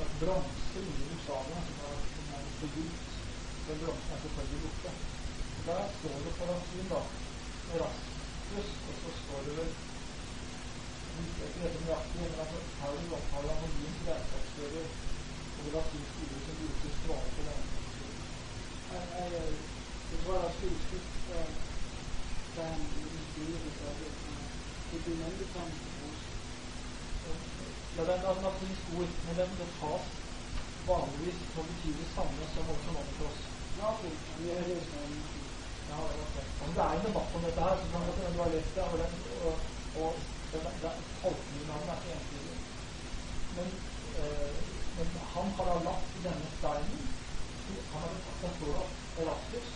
[0.00, 3.09] vært bronse inni Jugoslavia, som er, som er.
[3.68, 4.90] Den bronsen er selvfølgelig borte.
[5.66, 7.00] Da Der står det på latin, da,
[7.74, 9.70] Erasmus, og så står det vel
[11.20, 14.86] ikke dette nøyaktig, men altså Paul av anonymt regnskapsfører
[15.56, 17.80] og det latinske ordet som brukes svare på denne.
[20.10, 21.12] Det var også utskift
[22.56, 22.80] da han
[23.14, 24.10] beskriver det.
[24.92, 25.72] Det blir sånn
[27.96, 30.06] ja, det er et latinsk ord, men det, tas
[30.86, 33.49] vanligvis for å bety det samme som også nomikros.
[33.80, 33.86] Det
[36.86, 37.98] er en debatt om dette her, så
[38.42, 39.12] har lest det, og, den,
[39.48, 39.54] og,
[40.02, 40.10] og
[40.52, 42.56] den, den, den er ikke entydig.
[43.56, 43.68] Men,
[44.20, 44.52] eh,
[44.96, 45.94] men han har da
[46.26, 47.00] denne steinen
[47.92, 49.68] Han har tatt en står at Erasmus,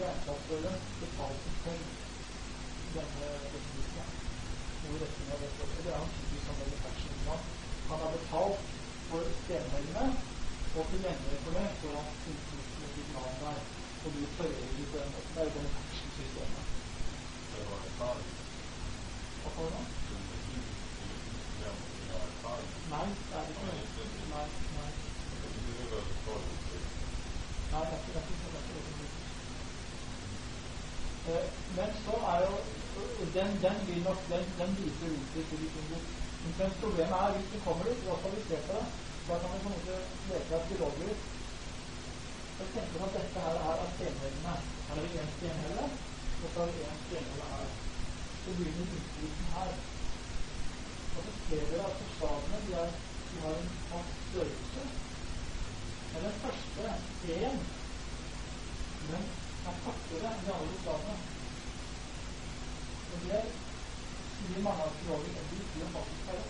[0.00, 1.76] regnskapsføreren, betalte for
[2.96, 4.08] denne republikken.
[4.80, 5.50] Hvor retningen av det.
[5.62, 6.54] Og det er han typisk som
[7.28, 7.42] mann.
[7.90, 8.60] Han har betalt
[9.10, 10.06] for stenhellene
[10.78, 11.88] få tilgjengelig for det, så
[14.04, 15.32] Og du fører litt på den måten.
[15.34, 16.66] Det er.
[17.52, 18.16] Det var.
[19.42, 19.82] Hva får du nå?
[22.92, 24.06] Nei, det er ikke det.
[24.32, 24.46] Nei,
[24.76, 24.90] nei.
[27.72, 28.22] Nei, det er ikke det.
[31.28, 31.46] Eh,
[31.76, 32.54] Men så er jo
[33.34, 35.98] den, den vil nok den, den viser ut til de.
[36.58, 38.86] Men problemet er hvis du kommer dit, og hvis vi på det,
[39.28, 39.96] da kan du på en måte
[40.30, 41.16] leke at biologer
[42.58, 44.54] så tenker man at dette her er av stenhellene.
[44.86, 45.84] Her er det én stenhelle,
[46.42, 47.68] og så er det én stenhelle her.
[48.42, 49.70] Så begynner innflytelsen her.
[51.16, 52.90] Og så ser dere at forslagene de, er,
[53.28, 54.88] de har en fast størrelse.
[56.10, 56.90] Men den første
[57.38, 57.62] én,
[59.06, 59.30] den
[59.68, 61.16] er kortere enn de andre forslagene.
[63.12, 63.42] Og det
[64.34, 66.46] sier mange arkeologer at de sier faktisk er.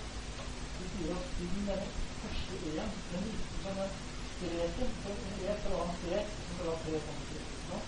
[0.79, 1.89] De sier at siden den
[2.23, 4.08] første e-en, den virker som en
[4.39, 5.97] streken en e skal ha en
[6.35, 7.81] som skal ha tre streker.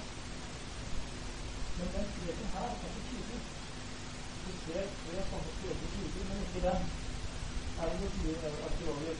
[1.78, 3.40] Men den streken her er ikke tydelig.
[4.44, 6.80] Du ser tre sånne streker tydelig, men ikke den.
[7.76, 8.34] Her er det sier
[8.68, 9.16] arkeologer.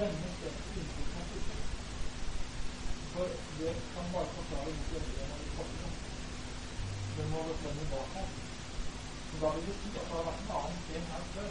[0.00, 1.64] Denne streken inntrykket er tydelig.
[3.14, 3.26] For
[3.58, 5.88] det kan bare forklare hvorfor endringen har blitt kortere.
[7.16, 8.28] Den må frem bak her.
[9.40, 11.50] Da vil det si at det har vært en annen sten her før.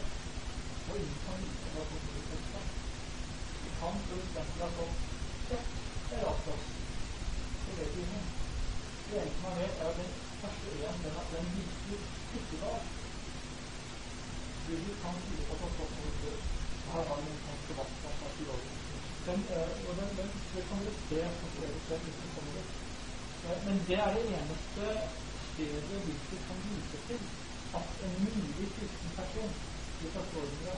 [0.88, 2.66] Og ingen kan vite hva som blir testet.
[3.63, 4.34] Det kan f.eks.
[4.60, 5.04] ha stått
[5.48, 5.74] kjøtt
[6.10, 6.66] eller astos.
[7.66, 8.26] Det vet ingen.
[9.08, 12.04] Det eneste man vet, er at den første en, den, den virker
[12.40, 12.74] ikke da.
[14.66, 16.38] Gud kan tyde på at det har stått noe før.
[16.84, 18.64] Her har vi en sånn debatt om.
[19.26, 22.72] Den, eh, og den, den, det kan dere se på flere steder kommer dit.
[23.44, 24.88] Eh, Men det er det eneste
[25.52, 27.22] stedet hvilket kan vise til
[27.78, 29.54] at en mulig kristen person
[30.00, 30.74] i forståelse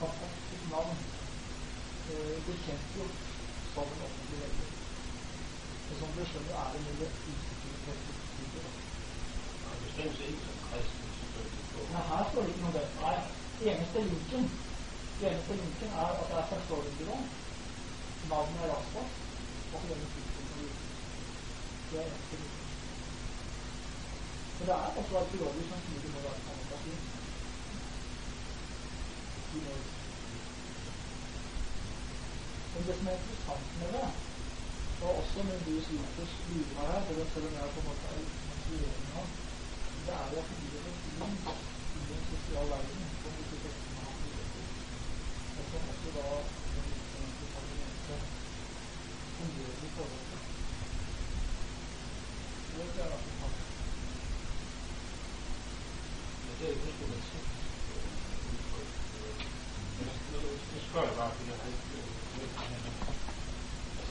[0.00, 0.98] har fått sitt navn
[2.08, 3.28] eh, bekjentgjort
[3.74, 4.72] som en offentlig velger.
[5.88, 8.66] Og som dere skjønner, er det mye usikkerhet i det.
[9.66, 11.64] Han bestemmer seg ikke som kristen, selvfølgelig.
[11.72, 12.94] på- Men her står det ikke noe om det.
[12.94, 13.16] Nei,
[13.60, 13.98] eneste
[15.20, 17.16] eneste linken er at det er førsteårsnivå.
[18.22, 19.12] Navnet er Raspas,
[19.72, 20.76] og så denne tidspunkten.
[21.90, 22.68] Det er eneste linken.
[24.58, 26.40] Men det er også arkeologer som sier det må være.
[29.52, 29.74] De må
[32.76, 34.08] Men det som er interessant med det,
[35.02, 38.18] og også med Bruce Wilkers bidrar her, for selv om jeg på en måte er
[38.52, 39.26] inspireringen av,
[40.06, 44.12] det er jo at vi lever i en sosial verden som vi ikke teksten har
[44.20, 44.64] muligheter.
[45.58, 46.24] Og som også da
[46.74, 48.18] den utenlandske parlamentet
[49.38, 50.40] fungerer i forhold til.
[52.76, 53.58] Det tror jeg er interessant.
[56.58, 57.64] Det er ikke så medisinsk
[57.94, 58.06] øh,
[58.52, 58.90] udtryk.
[59.16, 59.36] Øh,
[62.02, 62.15] men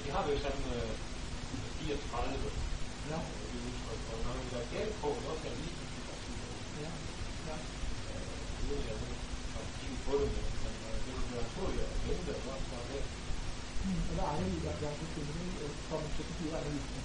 [0.05, 0.91] jeg har øh, har jo sådan øh,
[1.80, 2.49] 34
[3.11, 5.73] Ja, øh, det udtryk, og når vi er galt på, så kan jeg
[6.84, 6.91] Ja.
[7.49, 7.55] ja,
[8.09, 8.17] ja.
[8.63, 8.97] uden at jeg
[9.53, 10.30] har kigget på det,
[10.63, 13.03] men øh, det vil være naturligt at vente, og så er det.
[13.86, 14.01] Mm.
[14.09, 15.34] Og da er det like at jeg befinner
[15.88, 17.01] fra 74 er det like.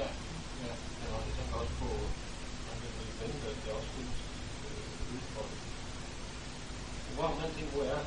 [0.00, 0.08] Ja,
[0.64, 0.74] ja.
[0.98, 1.90] Men også, tænker også på,
[2.70, 4.18] at det vil vente, at det også findes
[4.68, 5.52] øh, udtryk.
[7.14, 8.02] Hvor man ting, hvor er,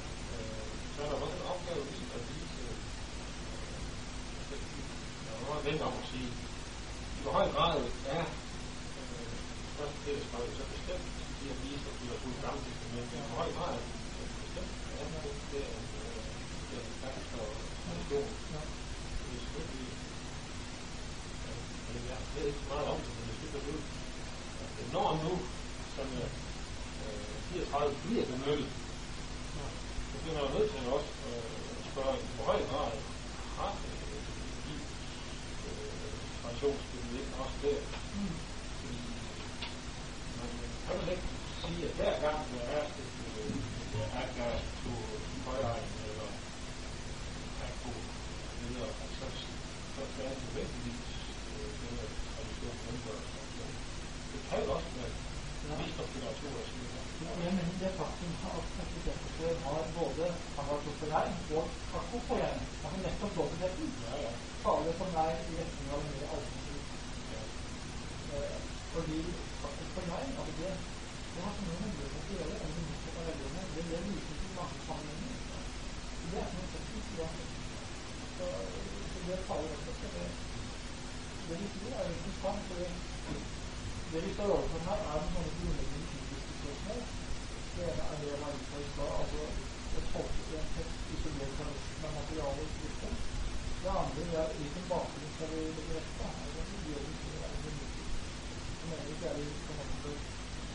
[24.94, 25.40] Når nu,
[25.96, 26.30] som øh,
[27.54, 28.79] 34 bliver benyttet,
[30.34, 31.44] så er nødt til også øh,
[31.92, 32.92] spørge, i hvor høj grad
[33.58, 33.74] har
[34.66, 34.74] de
[35.68, 37.80] øh, traditionsbillede ikke også der?
[38.16, 38.36] Mm.
[40.38, 40.50] Man
[42.76, 44.92] er et øh, Agas på
[50.26, 51.10] er det nødvendigvis.
[54.32, 55.30] Det kan også være
[57.46, 58.52] jeg det faktum har
[61.00, 63.92] Hangartoppelein og takk for jeg, altså nettopp dobbeltheten,
[64.64, 66.26] taler for meg i retning av mer
[67.30, 67.44] ja.
[68.30, 68.58] Eh,
[68.92, 69.20] fordi
[69.62, 70.74] faktisk for meg, altså det,
[71.36, 74.42] det har ikke noe med å gjøre, enn det nettopp av velgerne, det det viser
[74.42, 75.40] til mange sammenhenger.
[76.24, 77.30] Det er ikke noe teknisk, det.
[78.38, 78.50] Så,
[79.14, 80.28] så det taler også for det.
[81.48, 82.76] Det vi sier er interessant, for
[84.12, 87.02] det vi står overfor her, er sånne grunnleggende kritiske spørsmål.
[87.76, 89.48] Det ene er det inne på i stad, altså
[90.00, 93.14] å tolke en tekst isolert fra resten av materialet i skriften.
[93.84, 96.34] Det andre er hvilken bakgrunn skal vi bekrefte?
[96.44, 97.80] Er det jøden som er en
[98.80, 100.12] som egentlig jeg vil på en måte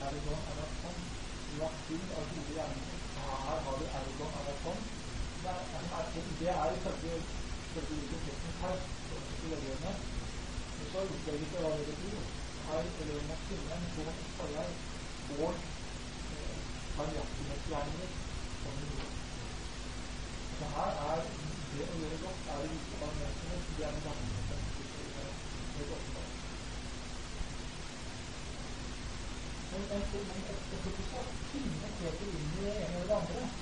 [0.00, 0.96] Ergon Araton
[1.58, 2.98] uaktiv av gode gjerninger.
[3.16, 4.89] Her har du Ergon Araton.
[5.70, 6.04] Det er,
[6.40, 7.14] det er ifølge
[7.72, 8.76] hvilken her,
[9.42, 9.92] i.
[10.78, 12.22] Men så utlegger ikke hva det betyr.
[12.66, 14.08] Her eleven av kvinnen, som
[14.38, 14.70] forlag,
[15.38, 15.54] og
[16.96, 18.10] barmhjertighetsgjerninger
[18.62, 19.12] som vi gjør.
[20.58, 21.18] Så her er
[21.72, 22.18] det å gjøre
[22.50, 24.40] er det vise barmhjertighet, det er den gamle.
[29.70, 29.82] Men
[31.08, 33.59] skal finne Peter inn i det ene eller det andre.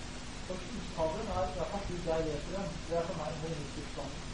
[0.48, 4.24] For hustavlen er, i hvert fall slik jeg det er for meg en helmistisk standard.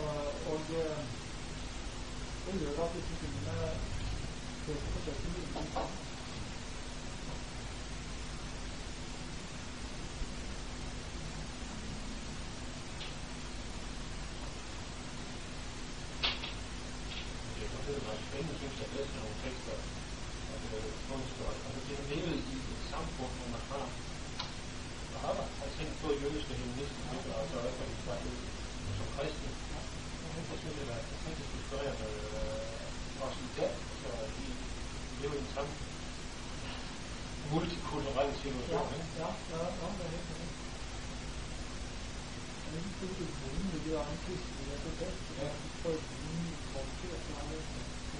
[0.00, 0.12] Og,
[0.50, 3.56] og det gjør at disse tingene
[4.64, 5.96] ser på forsøket mye sammen.
[17.54, 19.76] Det er faktisk meget spændende, synes jeg, at læse nogle tekster.
[20.52, 21.54] Altså, kunstnere.
[21.66, 23.86] Altså, det er levet i et samfund, hvor man har
[25.24, 27.30] har der har tænkt på jødiske humanister, ikke?
[27.38, 28.04] og så er det faktisk
[28.98, 29.50] som kristne.
[30.24, 32.08] Jeg synes, det er fantastisk inspirerende
[32.38, 33.72] øh, også i dag.
[34.00, 34.44] Så vi
[35.20, 35.72] lever i en samme
[37.52, 38.86] multikulturel situation.
[38.86, 39.08] Ja, ikke?
[39.22, 40.50] ja, ja, ja, det er helt enig.
[43.00, 45.16] Men kulturen ligger av en kristelig identitet.
[45.36, 47.60] Det er formen, folket, dette her,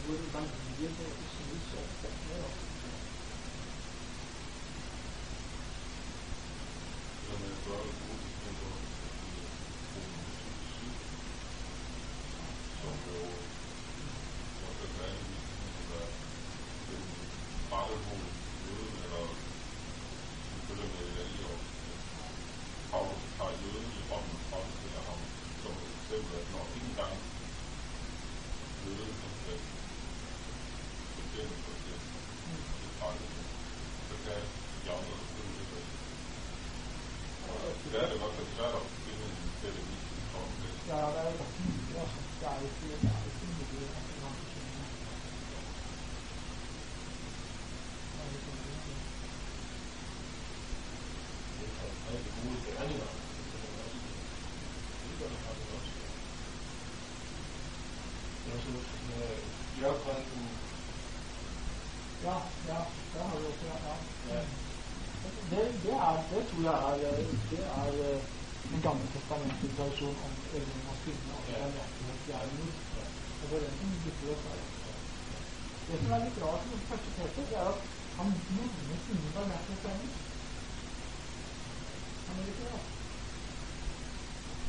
[0.05, 2.43] hvor verdier på en måte snus opp opp ned.
[2.43, 2.51] da.
[7.31, 8.69] som jeg gør det positivt på
[12.81, 13.21] som jo
[14.67, 16.09] også er vanligvis ligesom er
[16.89, 17.05] den
[17.73, 18.25] rette mod
[18.67, 19.25] jøden, eller
[20.53, 21.61] selvfølgelig med det i år.
[22.91, 25.21] Paulus tager jøden i Rommen og fremstiller ham
[25.63, 27.17] som et eksempel, at når ikke engang
[28.85, 29.59] jøden han kan
[31.17, 31.99] bestemme for det,
[32.83, 33.43] det praktiske,
[34.09, 34.43] så kan
[34.83, 35.85] de andre selvfølgelig det.
[37.49, 40.83] Og det er det i hvert fald svært at finde en pædagogik i kontekst.
[40.91, 42.01] Ja, det er ganske mye.
[42.03, 42.21] Altså.
[42.41, 44.85] Det er ikke, det er ikke mye at man kan skjønne.
[48.11, 48.97] Det er litt underlig.
[51.59, 53.11] Det er rigtig gode gerninger.
[55.05, 55.93] Det gør det faktisk også.
[58.51, 59.27] Jeg synes, med
[59.81, 60.49] Jørgen,
[62.25, 62.37] Ja,
[62.69, 62.79] ja,
[63.13, 63.77] det har vi også, ja.
[63.89, 63.95] ja.
[64.35, 64.41] ja,
[65.51, 67.17] Det, det, er, det tror jeg er,
[67.51, 68.23] det er eh,
[68.73, 72.73] den gamle testamentets tradisjon om øving av kvinner og barmhjertighetsgjerninger.
[73.41, 74.61] Og det er den som dukker opp her.
[75.91, 77.87] Det som er litt rart med første Peter, det er at
[78.17, 80.21] han nevnes ingen barmhjertighetsgjerninger.
[82.27, 82.83] Han gjør ikke det.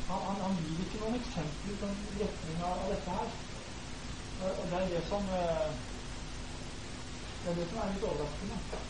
[0.07, 1.91] Han, han, han gir ikke noen eksempler på
[2.23, 3.38] retning av, dette her.
[4.48, 5.77] Og det er det som eh,
[7.43, 8.81] det er det som er litt overraskende.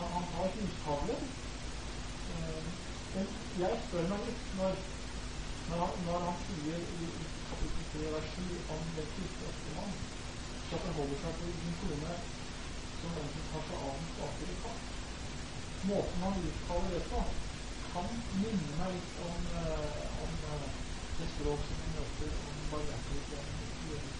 [0.00, 1.24] Han, han har hustavler.
[2.34, 3.32] Eh,
[3.62, 4.86] jeg spør meg litt når,
[5.70, 10.00] når, han, når han sier i, i kapittel 3 vers 7 om den kristne ektemann
[10.68, 12.16] skal forholde seg til en kone
[13.00, 14.86] som en som tar seg av den svakere part.
[15.88, 17.22] Måten han uttaler det på,
[17.92, 18.08] kan
[18.42, 20.66] minne meg litt om, eh, om eh,
[21.18, 24.18] det språk som vi møter om barmhjertighet i jødisk.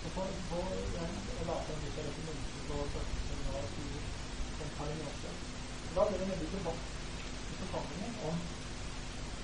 [0.00, 0.58] Så på, på,
[0.96, 1.08] jeg,
[1.48, 4.04] la frem litt av dette mennesket på første hva sier
[4.64, 5.34] om paragrafer.
[5.96, 6.84] Da ble det veldig debatt
[7.52, 8.40] i forsamlingen om,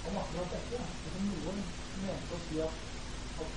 [0.09, 0.81] om akkurat dette.
[0.81, 1.61] Altså, noen
[2.05, 2.85] mente å si at,
[3.41, 3.53] at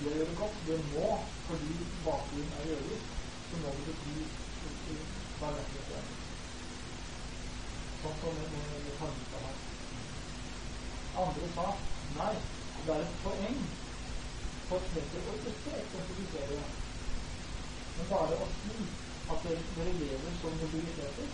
[0.00, 1.08] det gjør det godt, det må,
[1.46, 1.74] fordi
[2.04, 3.00] bakgrunnen er jøder,
[3.50, 4.26] så må det bety
[5.40, 6.08] paragrafer.
[8.02, 8.40] Sånn som
[8.86, 9.58] det Karmita her.
[11.16, 11.66] Andre sa
[12.14, 12.34] nei,
[12.84, 13.62] det er et poeng
[14.68, 16.66] for Peter å ikke eksemplifisere det
[17.96, 18.86] men bare å si
[19.30, 21.30] at dere, dere lever som mobiliteter,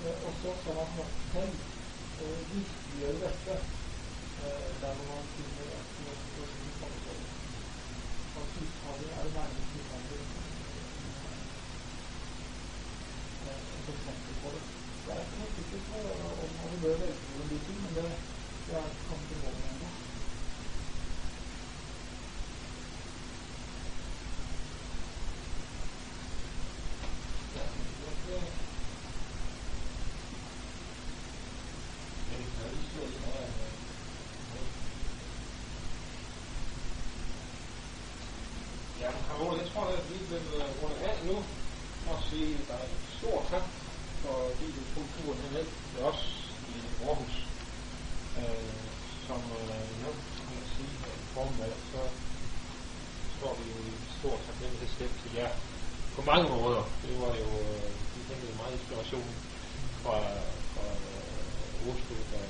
[0.00, 1.60] eh, og så skal man selv
[2.18, 3.56] eh, virkeliggjør dette
[4.36, 5.92] eh, der man finner at
[6.24, 7.32] situasjonen sammenholder.
[8.36, 8.75] At hushandling er det nærmeste hushandling eh, et eksempel på det.
[15.06, 18.04] Jeg er ikke noe sikkert om man bør velge noen de ting, men det,
[18.66, 19.88] det er kanskje målet ennå.
[39.00, 41.36] Ja, Carola, jeg tror, at vi vil øh, runde af nu
[42.10, 43.66] og sige dig en stor tak,
[44.22, 46.20] fordi du tog turen herned til os
[46.74, 46.76] i
[47.06, 47.36] Aarhus.
[48.40, 48.72] Øh,
[49.26, 52.02] som øh, nævnt, kan man sige, øh, i formiddag, så
[53.36, 55.52] står vi jo i stor taknemmelighedsstænd til jer
[56.10, 56.82] på mange måder.
[57.02, 57.50] Det var jo,
[58.14, 59.30] vi hentede meget inspiration
[60.02, 60.18] fra,
[60.72, 62.40] fra øh, Oslo, da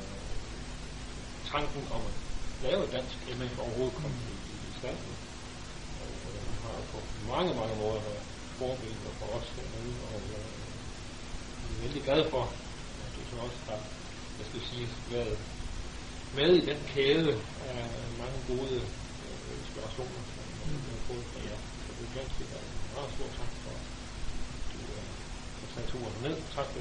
[1.52, 2.16] tanken om at
[2.66, 4.34] lave dansk MF overhovedet kom i,
[4.68, 4.98] i stand.
[6.02, 6.98] Og øh, har på
[7.32, 8.24] mange, mange måder været
[8.58, 10.50] forbilleder for os dernede, og øh,
[11.66, 12.44] vi er vældig glade for,
[13.04, 13.80] at du så også har,
[14.38, 15.38] jeg skal sige, været
[16.38, 17.32] med i den kæde
[17.70, 17.82] af
[18.22, 18.76] mange gode
[19.26, 20.44] øh, inspirationer, som
[20.84, 21.60] vi har fået fra jer.
[21.84, 22.44] Så det er ganske
[22.98, 25.04] meget stor tak for, at du øh,
[25.60, 26.36] har taget turen ned.
[26.56, 26.80] Tak for.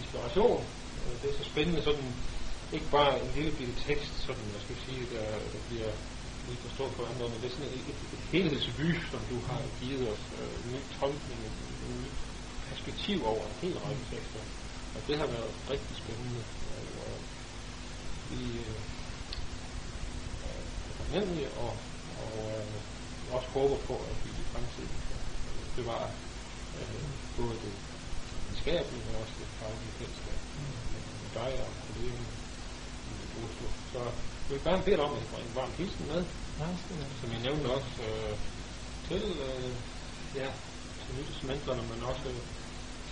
[0.00, 0.60] Inspiration.
[1.02, 2.08] Øh, Det er så spændende sådan,
[2.76, 5.92] ikke bare en lille bitte tekst, sådan, jeg skal sige, der, der bliver
[6.46, 9.60] lige forstået på andre, men det er sådan et, et, et helhedsvy, som du har
[9.80, 12.08] givet os, øh, en ny tolkning, en, en ny
[12.68, 14.42] perspektiv over en hel række tekster.
[14.94, 16.42] Og det har været rigtig spændende.
[16.76, 17.16] Og, og
[18.30, 18.80] vi øh,
[20.48, 20.60] er
[20.98, 21.72] taknemmelige og,
[22.22, 24.94] og øh, også håber på, at vi i fremtiden
[25.80, 26.08] bevare
[26.78, 27.04] øh,
[27.36, 27.74] både det
[28.60, 30.40] videnskabelige, men også det faglige fællesskab
[31.22, 32.26] med dig og kollegerne
[33.10, 33.68] i Oslo.
[33.92, 34.00] Så
[34.46, 36.22] jeg vil gerne bede om at bringe en varm hilsen med,
[36.60, 36.66] Ja,
[37.20, 38.34] som jeg nævnte også øh,
[39.08, 39.72] til, øh,
[40.40, 40.48] ja,
[41.02, 42.40] til nytelsesmentrene, men også øh,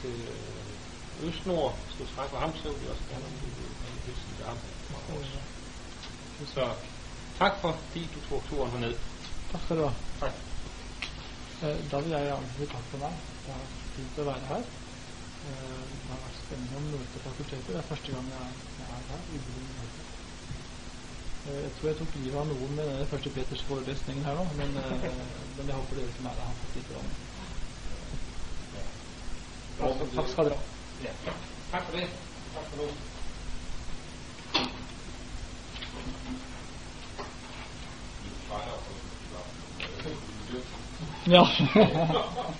[0.01, 3.49] til øh, Østnord, skal du trække ham, så vil vi også gerne om det
[3.89, 4.59] en hilsen til ham
[4.91, 5.31] fra os.
[6.55, 6.65] Så
[7.39, 8.95] tak for, fordi du tog turen herned.
[9.53, 9.95] Takk skal du have.
[10.21, 10.48] Tak.
[11.63, 13.15] Eh, Da vil jeg gjerne si takk for meg.
[13.45, 14.63] Det har vært fint å være her.
[15.49, 17.67] Eh, Det har vært spennende å møte fakultetet.
[17.67, 19.21] Det er første gang jeg er her.
[19.33, 19.41] i
[19.79, 20.03] Norge.
[21.49, 24.45] Eh, Jeg tror jeg tok livet av noen med den første Peters forelesningen her nå,
[24.61, 24.71] men,
[25.57, 27.09] men jeg håper dere som er her, har fått litt om.
[29.79, 30.63] Takk, takk skal dere ha.
[31.03, 31.37] Takk
[31.71, 32.09] Tak for det.
[32.55, 32.89] Takk for nu.
[41.29, 41.47] 尿。